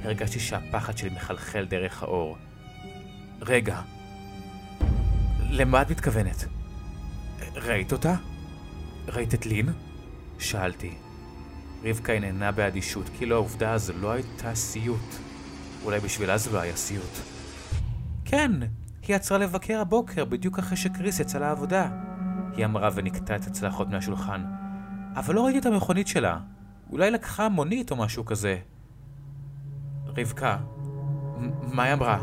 [0.05, 2.37] הרגשתי שהפחד שלי מחלחל דרך האור.
[3.41, 3.81] רגע,
[5.51, 6.45] למה את מתכוונת?
[7.55, 8.15] ראית אותה?
[9.09, 9.69] ראית את לין?
[10.39, 10.95] שאלתי.
[11.85, 15.15] רבקה הנהנה באדישות, כאילו העובדה הזו לא הייתה סיוט.
[15.85, 17.19] אולי בשבילה זה לא היה סיוט.
[18.25, 18.53] כן,
[19.09, 21.89] היא עצרה לבקר הבוקר, בדיוק אחרי שקריס יצא לעבודה.
[22.57, 24.45] היא אמרה ונקטה את הצלחות מהשולחן.
[25.17, 26.39] אבל לא ראיתי את המכונית שלה.
[26.93, 28.59] אולי לקחה מונית או משהו כזה.
[30.07, 30.57] רבקה,
[31.63, 32.21] מה היא אמרה?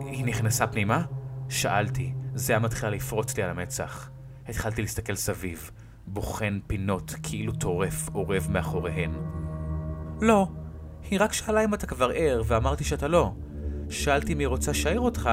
[0.00, 1.04] היא נכנסה פנימה?
[1.48, 2.12] שאלתי.
[2.34, 4.10] זה היה מתחיל לפרוץ לי על המצח.
[4.48, 5.70] התחלתי להסתכל סביב,
[6.06, 9.12] בוחן פינות כאילו טורף אורב מאחוריהן.
[10.20, 10.48] לא,
[11.10, 13.32] היא רק שאלה אם אתה כבר ער, ואמרתי שאתה לא.
[13.90, 15.30] שאלתי אם היא רוצה שאעיר אותך,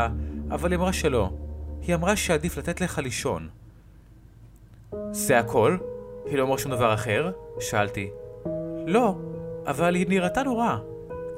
[0.51, 1.38] אבל היא אמרה שלא.
[1.81, 3.49] היא אמרה שעדיף לתת לך לישון.
[5.12, 5.77] זה הכל?
[6.25, 7.31] היא לא אמרה שום דבר אחר?
[7.60, 8.10] שאלתי.
[8.88, 9.15] לא,
[9.65, 10.78] אבל היא נראתה נורא.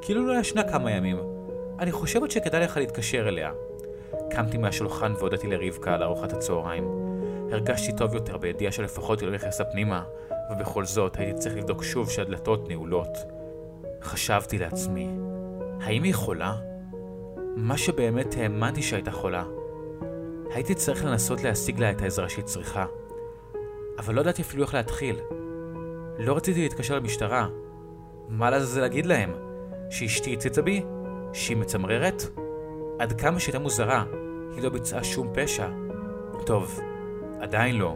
[0.01, 1.17] כאילו לא ישנה כמה ימים.
[1.79, 3.51] אני חושבת שכדאי לך להתקשר אליה.
[4.29, 6.87] קמתי מהשולחן והודיתי לרבקה על ארוחת הצהריים.
[7.51, 10.03] הרגשתי טוב יותר בידיעה שלפחות היא לא נכנסה פנימה,
[10.51, 13.17] ובכל זאת הייתי צריך לבדוק שוב שהדלתות נעולות.
[14.01, 15.09] חשבתי לעצמי,
[15.81, 16.55] האם היא חולה?
[17.55, 19.43] מה שבאמת האמנתי שהייתה חולה.
[20.53, 22.85] הייתי צריך לנסות להשיג לה את העזרה שהיא צריכה.
[23.99, 25.15] אבל לא ידעתי אפילו איך להתחיל.
[26.19, 27.47] לא רציתי להתקשר למשטרה.
[28.29, 29.31] מה לעזאזל להגיד להם?
[29.89, 30.83] שאשתי הציצה בי?
[31.33, 32.23] שהיא מצמררת?
[32.99, 34.03] עד כמה שהייתה מוזרה,
[34.55, 35.67] היא לא ביצעה שום פשע.
[36.45, 36.79] טוב,
[37.39, 37.95] עדיין לא,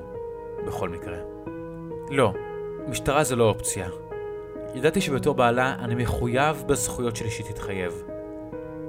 [0.67, 1.17] בכל מקרה.
[2.09, 2.33] לא,
[2.87, 3.89] משטרה זה לא אופציה.
[4.75, 8.03] ידעתי שבתור בעלה אני מחויב בזכויות שלי שהיא תתחייב.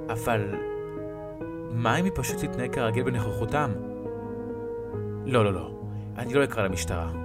[0.09, 0.55] אבל...
[1.71, 3.71] מה אם היא פשוט תתנהג כרגיל בנוכחותם?
[5.25, 5.71] לא, לא, לא.
[6.17, 7.22] אני לא אקרא למשטרה.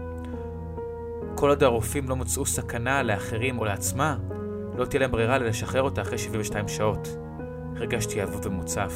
[1.35, 4.17] כל עוד הרופאים לא מצאו סכנה לאחרים או לעצמה,
[4.77, 7.09] לא תהיה להם ברירה לשחרר אותה אחרי 72 שעות.
[7.77, 8.95] הרגשתי אבוד ומוצף.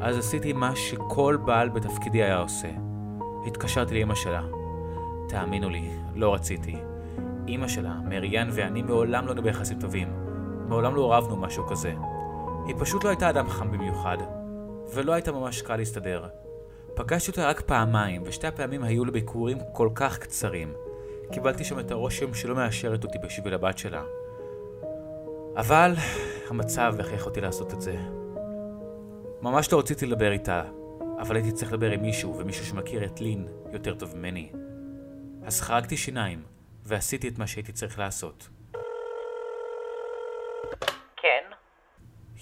[0.00, 2.68] אז עשיתי מה שכל בעל בתפקידי היה עושה.
[3.46, 4.42] התקשרתי לאמא שלה.
[5.28, 6.76] תאמינו לי, לא רציתי.
[7.48, 10.08] אמא שלה, מריאן ואני מעולם לא היינו ביחסים טובים.
[10.68, 11.94] מעולם לא רבנו משהו כזה.
[12.66, 14.16] היא פשוט לא הייתה אדם חם במיוחד,
[14.94, 16.26] ולא הייתה ממש קל להסתדר.
[16.94, 20.85] פגשתי אותה רק פעמיים, ושתי הפעמים היו לביקורים כל כך קצרים.
[21.32, 24.02] קיבלתי שם את הרושם שלא מאשרת אותי בשביל הבת שלה.
[25.56, 25.94] אבל
[26.50, 27.96] המצב הכריח אותי לעשות את זה.
[29.42, 30.62] ממש לא רציתי לדבר איתה,
[31.20, 34.52] אבל הייתי צריך לדבר עם מישהו, ומישהו שמכיר את לין יותר טוב ממני.
[35.44, 36.42] אז חרגתי שיניים,
[36.84, 38.48] ועשיתי את מה שהייתי צריך לעשות.
[41.16, 41.44] כן?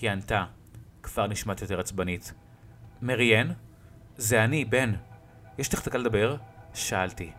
[0.01, 0.45] היא ענתה,
[1.03, 2.33] כבר נשמעת יותר עצבנית.
[3.03, 3.53] מריאן?
[4.17, 4.93] זה אני, בן.
[5.59, 6.37] יש לך דקה לדבר?
[6.75, 7.33] שאלתי.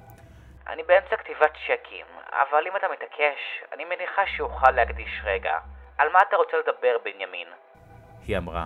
[0.68, 3.40] אני באמצע כתיבת צ'קים, אבל אם אתה מתעקש,
[3.74, 5.58] אני מניחה שאוכל להקדיש רגע.
[5.98, 7.48] על מה אתה רוצה לדבר, בנימין?
[8.28, 8.66] היא אמרה,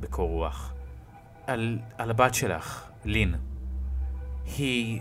[0.00, 0.72] בקור רוח.
[1.46, 3.34] על, על הבת שלך, לין.
[4.44, 5.00] היא...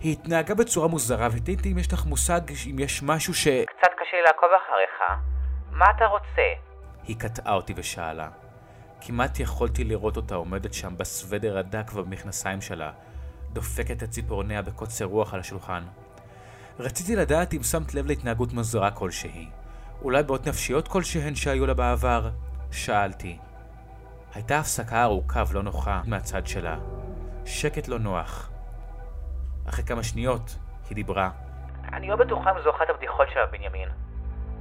[0.00, 3.48] היא התנהגה בצורה מוזרה, ותהיתי אם יש לך מושג אם יש משהו ש...
[3.48, 5.02] קצת קשה לי לעקוב אחריך.
[5.70, 6.52] מה אתה רוצה?
[7.08, 8.28] היא קטעה אותי ושאלה.
[9.00, 12.92] כמעט יכולתי לראות אותה עומדת שם בסוודר הדק ובמכנסיים שלה,
[13.52, 15.82] דופקת את ציפורניה בקוצר רוח על השולחן.
[16.78, 19.48] רציתי לדעת אם שמת לב להתנהגות מוזרה כלשהי.
[20.02, 22.30] אולי בעיות נפשיות כלשהן שהיו לה בעבר?
[22.70, 23.38] שאלתי.
[24.34, 26.78] הייתה הפסקה ארוכה ולא נוחה מהצד שלה.
[27.44, 28.50] שקט לא נוח.
[29.68, 31.30] אחרי כמה שניות היא דיברה.
[31.92, 33.88] אני לא בטוחה אם זו אחת הבדיחות שלה, בנימין.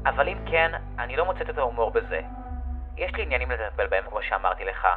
[0.06, 2.22] אבל אם כן, אני לא מוצאת את ההומור בזה.
[2.98, 4.88] יש לי עניינים לטפל בהם, כמו שאמרתי לך.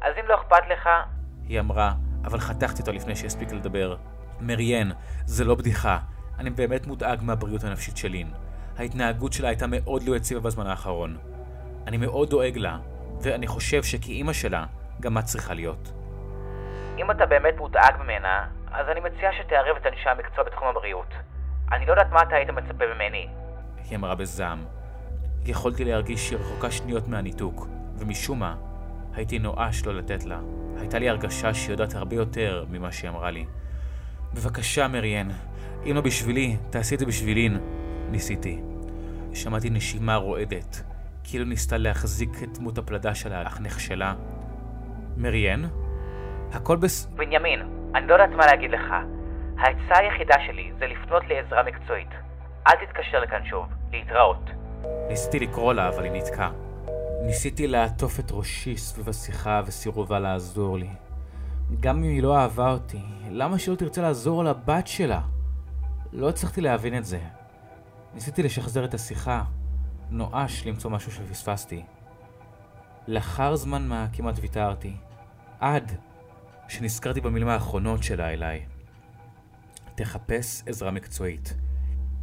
[0.00, 0.88] אז אם לא אכפת לך...
[1.48, 1.92] היא אמרה,
[2.24, 3.96] אבל חתכתי אותו לפני שהספיק לדבר.
[4.40, 4.90] מריאן,
[5.26, 5.98] זה לא בדיחה.
[6.38, 8.30] אני באמת מודאג מהבריאות הנפשית של לין.
[8.78, 11.16] ההתנהגות שלה הייתה מאוד לא יציבה בזמן האחרון.
[11.86, 12.78] אני מאוד דואג לה,
[13.22, 14.64] ואני חושב שכאימא שלה,
[15.00, 15.92] גם את צריכה להיות.
[16.98, 21.14] אם אתה באמת מודאג ממנה, אז אני מציע שתערב את אנשי המקצוע בתחום הבריאות.
[21.72, 23.28] אני לא יודעת מה אתה היית מצפה ממני.
[23.90, 24.64] היא אמרה בזעם.
[25.44, 27.66] יכולתי להרגיש שהיא רחוקה שניות מהניתוק,
[27.98, 28.56] ומשום מה,
[29.14, 30.38] הייתי נואש לא לתת לה.
[30.82, 33.46] הייתה לי הרגשה שהיא יודעת הרבה יותר ממה שהיא אמרה לי.
[34.34, 35.28] בבקשה, מריאן,
[35.84, 37.58] אם לא בשבילי, תעשי את זה בשבילין.
[38.10, 38.60] ניסיתי.
[39.34, 40.82] שמעתי נשימה רועדת,
[41.24, 44.14] כאילו ניסתה להחזיק את דמות הפלדה שלה, אך נכשלה.
[45.16, 45.62] מריאן?
[46.52, 47.06] הכל בס...
[47.06, 47.60] בנימין,
[47.94, 48.94] אני לא יודעת מה להגיד לך.
[49.58, 52.10] העצה היחידה שלי זה לפנות לעזרה מקצועית.
[52.66, 53.66] אל תתקשר לכאן שוב.
[53.92, 54.50] להתראות.
[55.08, 56.50] ניסיתי לקרוא לה, אבל היא נתקעה.
[57.26, 60.90] ניסיתי לעטוף את ראשי סביב השיחה וסירובה לעזור לי.
[61.80, 65.20] גם אם היא לא אהבה אותי, למה שלא תרצה לעזור לבת שלה?
[66.12, 67.20] לא הצלחתי להבין את זה.
[68.14, 69.44] ניסיתי לשחזר את השיחה,
[70.10, 71.82] נואש למצוא משהו שפספסתי.
[73.08, 74.96] לאחר זמן מה כמעט ויתרתי.
[75.60, 75.92] עד
[76.68, 78.66] שנזכרתי במילים האחרונות שלה אליי.
[79.94, 81.54] תחפש עזרה מקצועית.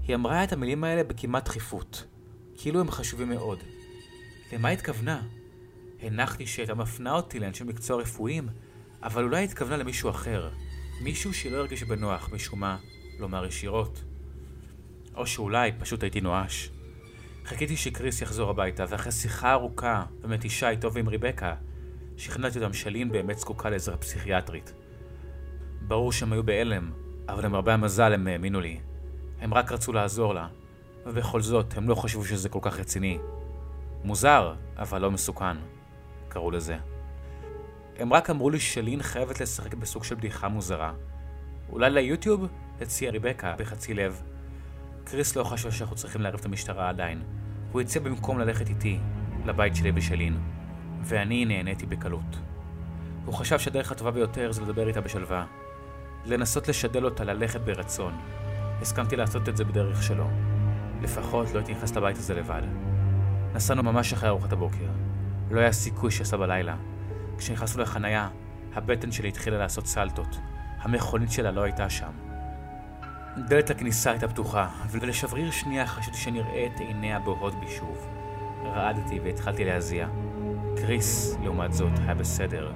[0.08, 2.06] היא אמרה את המילים האלה בכמעט דחיפות,
[2.58, 3.60] כאילו הם חשובים מאוד.
[4.54, 5.22] למה התכוונה?
[6.02, 8.50] הנחתי שהייתה מפנה אותי לאנשי מקצוע רפואיים,
[9.04, 10.50] אבל אולי התכוונה למישהו אחר.
[11.02, 12.78] מישהו שלא הרגיש בנוח, משום מה,
[13.20, 14.04] לומר ישירות.
[15.16, 16.70] או שאולי פשוט הייתי נואש.
[17.46, 21.56] חיכיתי שקריס יחזור הביתה, ואחרי שיחה ארוכה ומתישה איתו ועם ריבקה,
[22.18, 24.74] שכנעתי אותם שלין באמת זקוקה לעזרה פסיכיאטרית.
[25.82, 26.92] ברור שהם היו בהלם,
[27.28, 28.80] אבל למרבה המזל הם האמינו לי.
[29.42, 30.48] הם רק רצו לעזור לה,
[31.06, 33.18] ובכל זאת הם לא חשבו שזה כל כך רציני.
[34.04, 35.58] מוזר, אבל לא מסוכן,
[36.30, 36.78] קראו לזה.
[37.98, 40.94] הם רק אמרו לי שלין חייבת לשחק בסוג של בדיחה מוזרה.
[41.70, 42.48] אולי ליוטיוב?
[42.82, 44.22] הציע ריבקה בחצי לב.
[45.04, 47.24] קריס לא חשב שאנחנו צריכים לערב את המשטרה עדיין.
[47.72, 49.00] הוא הציע במקום ללכת איתי,
[49.46, 50.38] לבית שלי בשלין.
[51.02, 52.40] ואני נהניתי בקלות.
[53.26, 55.46] הוא חשב שהדרך הטובה ביותר זה לדבר איתה בשלווה.
[56.26, 58.14] לנסות לשדל אותה ללכת ברצון.
[58.82, 60.28] הסכמתי לעשות את זה בדרך שלו.
[61.02, 62.89] לפחות לא הייתי נכנס לבית הזה לבד.
[63.54, 64.86] נסענו ממש אחרי ארוחת הבוקר.
[65.52, 66.76] לא היה סיכוי שעשה בלילה.
[67.38, 68.30] כשנכנסנו לחנייה,
[68.74, 70.40] הבטן שלי התחילה לעשות סלטות.
[70.80, 72.12] המכונית שלה לא הייתה שם.
[73.48, 78.08] דלת הכניסה הייתה פתוחה, ולשבריר שנייה חשבתי שנראה את עיניה בוהות בי שוב.
[78.64, 80.08] רעדתי והתחלתי להזיע.
[80.76, 82.72] קריס, לעומת זאת, היה בסדר.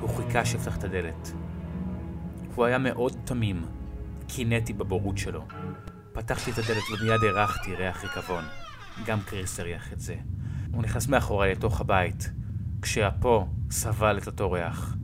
[0.00, 1.32] הוא חיכה שאפתח את הדלת.
[2.54, 3.64] הוא היה מאוד תמים.
[4.26, 5.44] קינאתי בבורות שלו.
[6.12, 8.44] פתחתי את הדלת ומיד הרחתי ריח ריקבון.
[9.04, 10.16] גם קריס הריח את זה.
[10.72, 12.30] הוא נכנס מאחורי לתוך הבית,
[12.82, 14.96] כשאפו סבל את אותו ריח.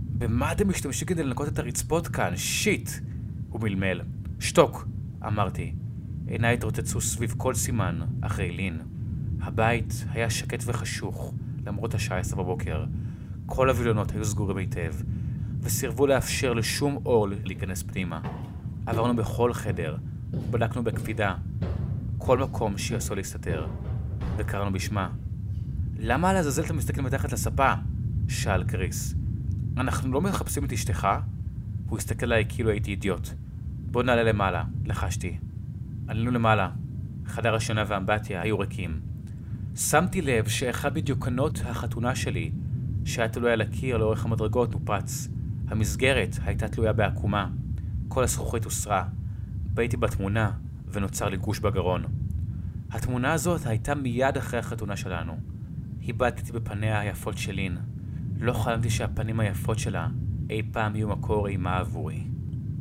[0.00, 2.36] במה אתם משתמשים כדי לנקות את הרצפות כאן?
[2.36, 2.90] שיט!
[3.48, 4.00] הוא מלמל.
[4.40, 4.88] שתוק!
[5.26, 5.74] אמרתי.
[6.26, 8.80] עיניי התרוצצו סביב כל סימן, אחרי לין.
[9.42, 11.34] הבית היה שקט וחשוך,
[11.66, 12.84] למרות השעה עשר בבוקר.
[13.46, 14.94] כל הווילונות היו סגורים היטב,
[15.60, 18.20] וסירבו לאפשר לשום אור להיכנס פנימה.
[18.86, 19.96] עברנו בכל חדר,
[20.50, 21.34] בדקנו בקפידה,
[22.22, 23.66] כל מקום שיעשו להסתתר,
[24.36, 25.10] וקראנו בשמה.
[25.98, 27.72] למה לעזאזל אתה מסתכל מתחת לספה?
[28.28, 29.14] שאל קריס.
[29.76, 31.08] אנחנו לא מחפשים את אשתך?
[31.88, 33.28] הוא הסתכל עליי כאילו הייתי אידיוט.
[33.90, 35.38] בוא נעלה למעלה, לחשתי.
[36.08, 36.70] עלינו למעלה.
[37.26, 39.00] חדר השינה והאמבטיה היו ריקים.
[39.76, 42.50] שמתי לב שאחד מדיוקנות החתונה שלי,
[43.04, 45.28] שהיה תלוי על הקיר לאורך המדרגות, נופץ.
[45.68, 47.48] המסגרת הייתה תלויה בעקומה.
[48.08, 49.04] כל הזכוכית הוסרה.
[49.74, 50.50] באיתי בתמונה,
[50.92, 52.04] ונוצר לי גוש בגרון.
[52.90, 55.36] התמונה הזאת הייתה מיד אחרי החתונה שלנו.
[56.08, 57.78] הבטתי בפניה היפות של לין.
[58.38, 60.08] לא חלמתי שהפנים היפות שלה
[60.50, 62.24] אי פעם יהיו מקור אימה עבורי.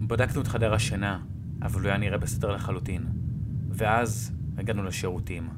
[0.08, 1.20] בדקנו את חדר השינה,
[1.62, 3.06] אבל הוא היה נראה בסדר לחלוטין.
[3.70, 5.50] ואז הגענו לשירותים.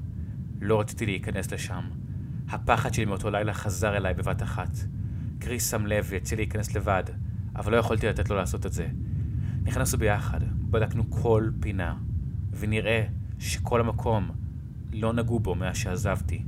[0.62, 1.84] לא רציתי להיכנס לשם.
[2.50, 4.78] הפחד שלי מאותו לילה חזר אליי בבת אחת.
[5.40, 7.04] קריס שם לב והציע להיכנס לבד,
[7.56, 8.88] אבל לא יכולתי לתת לו לעשות את זה.
[9.64, 11.96] נכנסנו ביחד, בדקנו כל פינה,
[12.54, 13.04] ונראה
[13.40, 14.32] שכל המקום
[14.94, 16.44] לא נגעו בו מאז שעזבתי.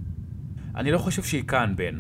[0.76, 1.98] אני לא חושב שהיא כאן, בן.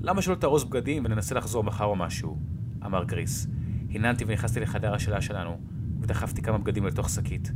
[0.00, 2.38] למה שלא תארוז בגדים וננסה לחזור מחר או משהו?
[2.86, 3.46] אמר גריס.
[3.90, 5.60] הננתי ונכנסתי לחדר השאלה שלנו,
[6.00, 7.52] ודחפתי כמה בגדים לתוך שקית.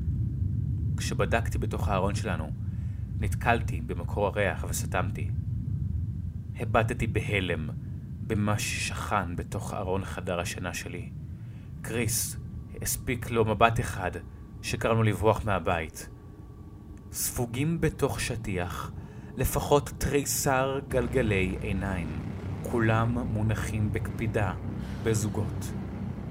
[0.96, 2.50] כשבדקתי בתוך הארון שלנו,
[3.20, 5.30] נתקלתי במקור הריח וסתמתי.
[6.60, 7.68] הבטתי בהלם
[8.26, 11.10] במה ששכן בתוך ארון חדר השינה שלי.
[11.82, 12.36] קריס
[12.82, 14.10] הספיק לו מבט אחד
[14.64, 16.08] שקראנו לברוח מהבית.
[17.12, 18.92] ספוגים בתוך שטיח,
[19.36, 22.08] לפחות תריסר גלגלי עיניים,
[22.62, 24.52] כולם מונחים בקפידה,
[25.02, 25.72] בזוגות.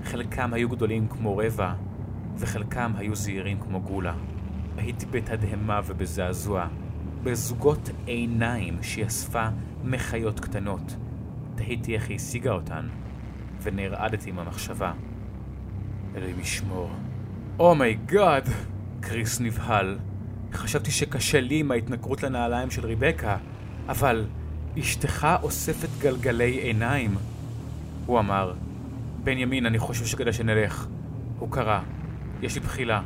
[0.04, 1.74] חלקם היו גדולים כמו רבע,
[2.38, 4.16] וחלקם היו זעירים כמו גולה.
[4.78, 6.68] הייתי בתדהמה ובזעזוע,
[7.24, 9.48] בזוגות עיניים שהיא אספה
[9.84, 10.96] מחיות קטנות.
[11.56, 12.88] תהיתי איך היא השיגה אותן,
[13.62, 14.94] ונרעדתי עם המחשבה.
[16.16, 16.90] אלוהים ישמור.
[17.60, 18.50] Oh my god!
[19.00, 19.98] קריס נבהל.
[20.54, 23.38] חשבתי שקשה לי עם ההתנכרות לנעליים של ריבקה,
[23.90, 24.26] אבל
[24.80, 27.16] אשתך אוספת גלגלי עיניים.
[28.06, 28.54] הוא אמר,
[29.24, 30.88] בנימין, אני חושב שכדאי שנלך.
[31.40, 31.80] הוא קרא,
[32.42, 33.02] יש לי בחילה.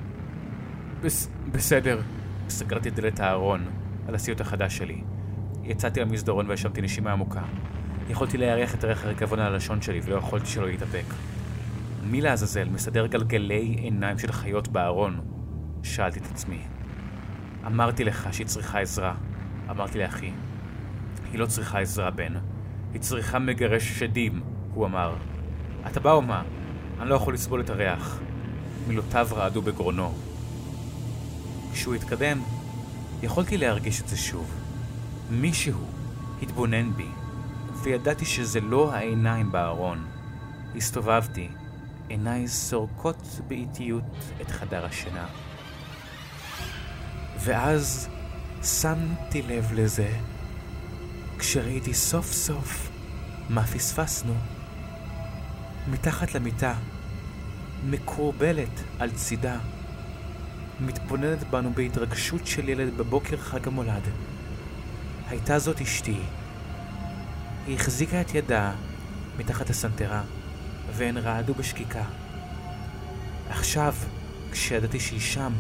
[1.02, 1.30] בס...
[1.52, 2.02] בסדר.
[2.50, 3.66] סגרתי את דלת הארון
[4.08, 5.02] על הסיוט החדש שלי.
[5.64, 7.42] יצאתי למסדרון ונשמתי נשימה עמוקה.
[8.10, 11.06] יכולתי להריח את ריח הריקבון על הלשון שלי ולא יכולתי שלא להתאפק.
[12.12, 15.20] מי לעזאזל מסדר גלגלי עיניים של חיות בארון?
[15.84, 16.60] שאלתי את עצמי.
[17.66, 19.16] אמרתי לך שהיא צריכה עזרה.
[19.70, 20.32] אמרתי לאחי.
[21.32, 22.34] היא לא צריכה עזרה, בן.
[22.94, 24.42] היא צריכה מגרש שדים,
[24.74, 25.16] הוא אמר.
[25.88, 26.44] אתה בא או מה?
[27.00, 28.20] אני לא יכול לסבול את הריח.
[28.88, 30.14] מילותיו רעדו בגרונו.
[31.74, 32.42] כשהוא התקדם,
[33.24, 34.54] יכולתי להרגיש את זה שוב.
[35.32, 35.80] מישהו
[36.42, 37.08] התבונן בי,
[37.84, 40.06] וידעתי שזה לא העיניים בארון.
[40.76, 41.50] הסתובבתי,
[42.08, 44.04] עיניי סורקות באיטיות
[44.42, 45.28] את חדר השינה.
[47.40, 48.10] ואז
[48.64, 50.18] שמתי לב לזה,
[51.40, 52.92] כשראיתי סוף סוף
[53.50, 54.34] מה פספסנו.
[55.88, 56.74] מתחת למיטה,
[57.86, 59.60] מקורבלת על צידה,
[60.80, 64.04] מתבוננת בנו בהתרגשות של ילד בבוקר חג המולד.
[65.28, 66.20] הייתה זאת אשתי.
[67.68, 68.74] היא החזיקה את ידה
[69.38, 70.24] מתחת הסנטרה,
[70.92, 72.04] והן רעדו בשקיקה.
[73.50, 73.94] עכשיו,
[74.52, 75.54] כשידעתי שהיא שם,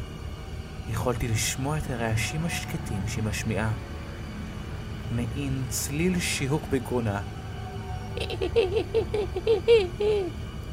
[0.89, 3.71] יכולתי לשמוע את הרעשים השקטים שהיא משמיעה.
[5.15, 7.21] מעין צליל שיהוק בגרונה.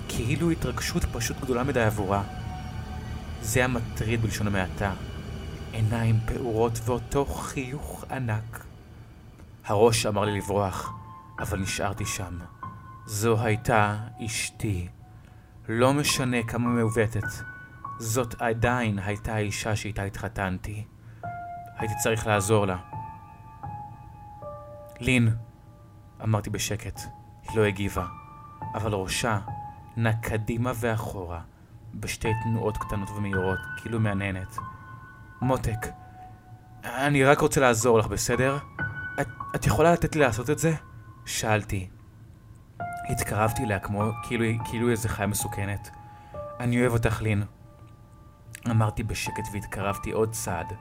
[0.09, 2.23] כאילו התרגשות פשוט גדולה מדי עבורה.
[3.43, 4.93] זה היה מטריד בלשון המעטה.
[5.73, 8.64] עיניים פעורות ואותו חיוך ענק.
[9.67, 10.93] הראש אמר לי לברוח,
[11.38, 12.38] אבל נשארתי שם.
[13.07, 14.88] זו הייתה אשתי.
[15.69, 17.25] לא משנה כמה מעוותת,
[17.99, 20.85] זאת עדיין הייתה האישה שאיתה התחתנתי.
[21.77, 22.77] הייתי צריך לעזור לה.
[25.01, 25.37] לין,
[26.23, 27.01] אמרתי בשקט.
[27.43, 28.07] היא לא הגיבה,
[28.75, 29.38] אבל ראשה
[29.97, 31.40] נע קדימה ואחורה,
[31.95, 34.57] בשתי תנועות קטנות ומהירות, כאילו מהנהנת.
[35.40, 35.87] מותק,
[36.85, 38.59] אני רק רוצה לעזור לך, בסדר?
[39.21, 40.75] את, את יכולה לתת לי לעשות את זה?
[41.27, 41.88] שאלתי.
[43.09, 45.90] התקרבתי אליה כמו כאילו, כאילו איזה חיה מסוכנת.
[46.61, 47.43] אני אוהב אותך, לין.
[48.71, 50.73] אמרתי בשקט והתקרבתי עוד צעד.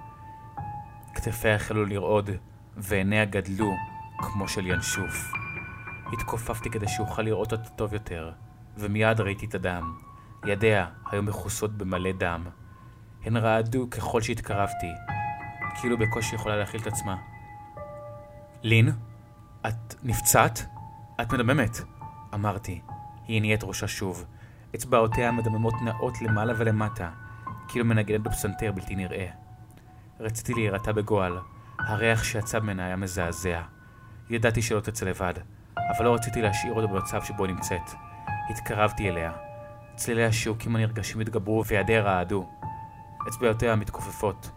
[1.14, 2.30] כתפיה החלו לרעוד,
[2.78, 3.72] ועיניה גדלו
[4.18, 5.34] כמו של ינשוף.
[6.14, 8.32] התכופפתי כדי שאוכל לראות אותה טוב יותר,
[8.78, 9.98] ומיד ראיתי את הדם.
[10.46, 12.46] ידיה היו מכוסות במלא דם.
[13.26, 14.92] הן רעדו ככל שהתקרבתי,
[15.80, 17.16] כאילו בקושי יכולה להכיל את עצמה.
[18.64, 18.92] לין,
[19.68, 20.66] את נפצעת?
[21.22, 21.82] את מדממת,
[22.34, 22.82] אמרתי.
[23.28, 24.26] היא הניעה את ראשה שוב.
[24.76, 27.10] אצבעותיה המדממות נעות למעלה ולמטה,
[27.68, 29.28] כאילו מנגנת בפסנתר בלתי נראה.
[30.20, 31.38] רציתי להירתע בגועל,
[31.80, 33.62] הריח שיצא ממנה היה מזעזע.
[34.30, 35.34] ידעתי שלא תצא לבד,
[35.78, 37.92] אבל לא רציתי להשאיר אותה במצב שבו נמצאת.
[38.50, 39.32] התקרבתי אליה.
[39.96, 42.50] צלילי השיעוקים הנרגשים התגברו וידיה רעדו.
[43.28, 44.52] אצבעותיה מתכופפות.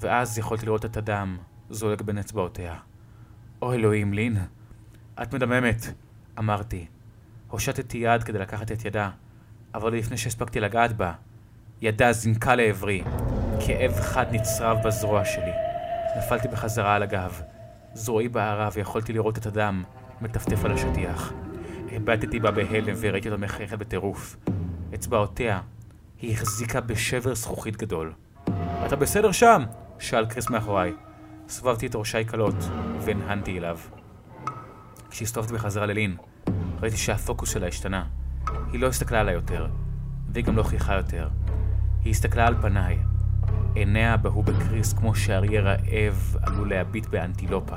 [0.00, 1.38] ואז יכולתי לראות את הדם
[1.70, 2.74] זולג בין אצבעותיה.
[3.62, 4.36] או אלוהים, לין,
[5.22, 5.86] את מדממת,
[6.38, 6.86] אמרתי.
[7.48, 9.10] הושטתי יד כדי לקחת את ידה,
[9.74, 11.12] אבל לפני שהספקתי לגעת בה,
[11.80, 13.02] ידה זינקה לעברי.
[13.66, 15.52] כאב חד נצרב בזרוע שלי.
[16.18, 17.40] נפלתי בחזרה על הגב.
[17.94, 19.84] זרועי בערה ויכולתי לראות את הדם
[20.20, 21.32] מטפטף על השטיח.
[21.92, 24.36] הבטתי בה בהלם וראיתי אותה מחייכת בטירוף.
[24.94, 25.60] אצבעותיה,
[26.22, 28.12] היא החזיקה בשבר זכוכית גדול.
[28.86, 29.62] אתה בסדר שם?
[29.98, 30.92] שאל קריס מאחוריי.
[31.48, 32.56] סובבתי את ראשי קלות
[33.00, 33.78] והנהנתי אליו.
[35.12, 36.16] כשהסתובבתי בחזרה ללין,
[36.80, 38.04] ראיתי שהפוקוס שלה השתנה.
[38.72, 39.68] היא לא הסתכלה עליי יותר,
[40.32, 41.28] והיא גם לא חייכה יותר.
[42.04, 42.98] היא הסתכלה על פניי.
[43.74, 47.76] עיניה בהו בקריס כמו שאריה רעב עלול להביט באנטילופה.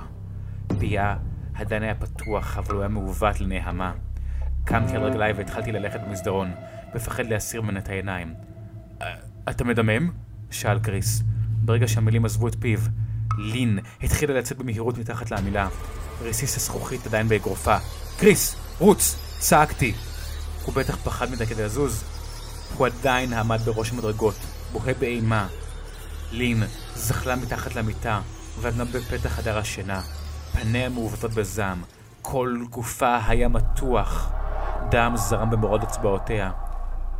[0.79, 1.17] פיה
[1.53, 3.93] עדיין היה פתוח, אבל הוא היה מעוות לנהמה.
[4.63, 6.51] קמתי על רגליי והתחלתי ללכת במסדרון,
[6.95, 8.33] מפחד להסיר ממנה את העיניים.
[9.49, 10.09] אתה מדמם?
[10.51, 11.23] שאל קריס.
[11.47, 12.79] ברגע שהמילים עזבו את פיו,
[13.37, 15.67] לין התחילה לצאת במהירות מתחת למילה.
[16.21, 17.77] רסיס הזכוכית עדיין באגרופה.
[18.19, 18.55] קריס!
[18.79, 19.15] רוץ!
[19.39, 19.93] צעקתי.
[20.65, 22.03] הוא בטח פחד מדי כדי לזוז.
[22.77, 24.35] הוא עדיין עמד בראש המדרגות,
[24.71, 25.47] בוהה באימה.
[26.31, 26.63] לין
[26.95, 28.21] זחלה מתחת למיטה,
[28.61, 30.01] ועדנה בפתח חדר השינה.
[30.51, 31.81] פניה מעוותות בזעם,
[32.21, 34.31] כל גופה היה מתוח.
[34.91, 36.51] דם זרם במורד אצבעותיה.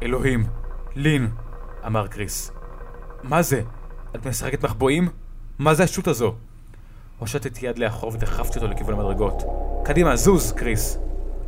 [0.04, 0.48] אלוהים,
[0.96, 1.32] לין,
[1.86, 2.52] אמר קריס.
[3.24, 3.62] מה זה?
[4.16, 5.10] את משחקת מחבואים?
[5.60, 6.36] מה זה השטות הזו?
[7.20, 9.44] הושטתי יד לאחור ודחפתי אותו לכיוון המדרגות.
[9.86, 10.98] קדימה, זוז, קריס!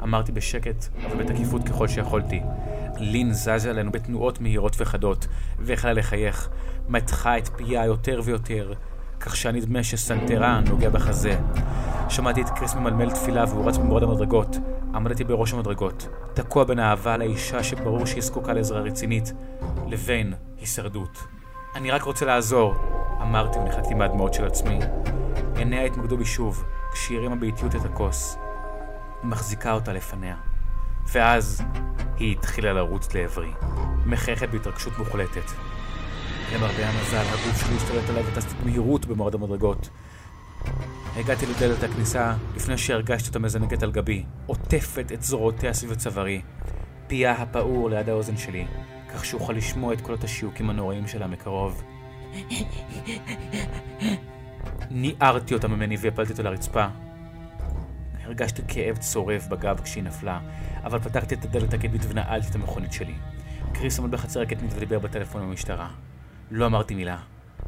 [0.04, 2.42] אמרתי בשקט, אבל בתקיפות ככל שיכולתי.
[2.98, 5.28] לין זזה עלינו בתנועות מהירות וחדות,
[5.60, 6.50] והחלה לחייך.
[6.90, 8.74] מתחה את פיה יותר ויותר,
[9.20, 11.38] כך שהנדמה שסנטרה נוגע בחזה.
[12.10, 14.58] שמעתי את קריס ממלמל תפילה והוא רץ במורד המדרגות.
[14.94, 19.34] עמדתי בראש המדרגות, תקוע בין האהבה לאישה שברור שהיא זקוקה לעזרה רצינית,
[19.88, 21.37] לבין הישרדות.
[21.78, 22.76] אני רק רוצה לעזור,
[23.22, 24.80] אמרתי ונחתתי מהדמעות של עצמי.
[25.56, 26.64] עיניה התמקדו בי שוב,
[26.94, 28.38] כשהיא הרימה באיטיות את הכוס.
[29.24, 30.36] מחזיקה אותה לפניה.
[31.14, 31.62] ואז
[32.18, 33.52] היא התחילה לרוץ לעברי,
[34.06, 35.52] מחייכת בהתרגשות מוחלטת.
[36.54, 39.90] למרבה המזל, הגוף שלי השתלט עליי וטסתי במהירות במורד המדרגות.
[41.16, 46.42] הגעתי לדלת הכניסה לפני שהרגשתי אותה מזנקת על גבי, עוטפת את זרועותיה סביב צווארי.
[47.08, 48.68] פיה הפעור ליד האוזן שלי,
[49.18, 51.84] כך שאוכל לשמוע את קולות השיוקים הנוראים שלה מקרוב.
[54.92, 56.88] ניערתי אותה ממני והפלתי אותה לרצפה.
[58.24, 60.40] הרגשתי כאב צורב בגב כשהיא נפלה,
[60.84, 63.14] אבל פתחתי את הדלת הקדמית ונעלתי את המכונית שלי.
[63.74, 65.90] קריס עמד בחצר הקדמית ודיבר בטלפון במשטרה.
[66.52, 67.18] לא אמרתי מילה.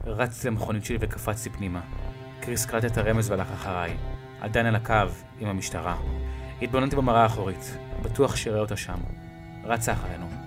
[0.06, 1.82] רצתי למכונית שלי וקפצתי פנימה.
[2.41, 3.97] קריס קלט את הרמז והלך אחריי.
[4.41, 4.93] עדיין על הקו,
[5.39, 5.97] עם המשטרה.
[6.62, 9.00] התבוננתי במראה האחורית, בטוח שאראה אותה שם.
[9.64, 10.38] רצה אחרינו.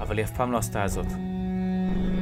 [0.00, 1.06] אבל היא אף פעם לא עשתה זאת.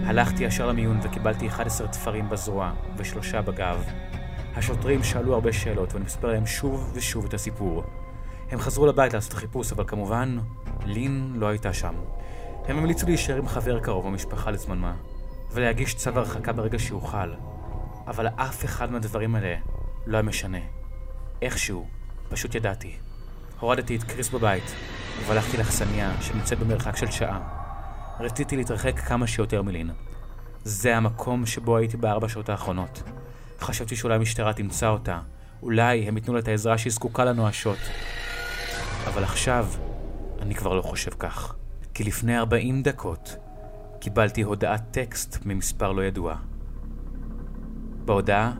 [0.06, 3.84] הלכתי ישר למיון וקיבלתי 11 תפרים בזרוע ושלושה בגב.
[4.56, 7.84] השוטרים שאלו הרבה שאלות ואני מספר להם שוב ושוב את הסיפור.
[8.50, 10.38] הם חזרו לבית לעשות חיפוש, אבל כמובן,
[10.84, 11.94] לין לא הייתה שם.
[12.68, 14.94] הם המליצו להישאר עם חבר קרוב במשפחה לזמן מה,
[15.52, 17.32] ולהגיש צו הרחקה ברגע שיוכל.
[18.06, 19.56] אבל אף אחד מהדברים האלה
[20.06, 20.58] לא היה משנה.
[21.42, 21.86] איכשהו,
[22.28, 22.96] פשוט ידעתי.
[23.60, 24.74] הורדתי את קריס בבית,
[25.26, 27.63] והלכתי לאכסניה שנמצאת במרחק של שעה.
[28.20, 29.90] רציתי להתרחק כמה שיותר מלין.
[30.64, 33.02] זה המקום שבו הייתי בארבע שעות האחרונות.
[33.60, 35.20] חשבתי שאולי המשטרה תמצא אותה,
[35.62, 37.78] אולי הם ייתנו לה את העזרה שהיא זקוקה לה נואשות.
[39.06, 39.66] אבל עכשיו,
[40.42, 41.54] אני כבר לא חושב כך.
[41.94, 43.36] כי לפני 40 דקות
[44.00, 46.36] קיבלתי הודעת טקסט ממספר לא ידוע.
[48.04, 48.52] בהודעה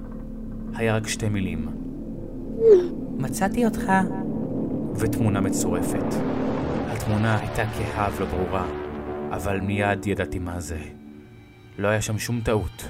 [0.75, 1.69] היה רק שתי מילים.
[3.19, 3.93] מצאתי אותך.
[4.97, 6.15] ותמונה מצורפת.
[6.87, 8.67] התמונה הייתה כהה ולא ברורה,
[9.35, 10.79] אבל מיד ידעתי מה זה.
[11.79, 12.85] לא היה שם שום טעות.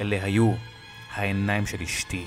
[0.00, 0.54] אלה היו
[1.14, 2.24] העיניים של אשתי.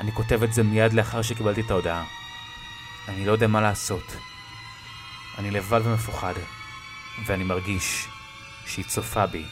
[0.00, 2.04] אני כותב את זה מיד לאחר שקיבלתי את ההודעה.
[3.08, 4.16] אני לא יודע מה לעשות.
[5.38, 6.34] אני לבד ומפוחד,
[7.26, 8.08] ואני מרגיש
[8.66, 9.44] שהיא צופה בי,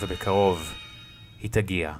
[0.00, 0.74] ובקרוב
[1.40, 1.92] היא תגיע.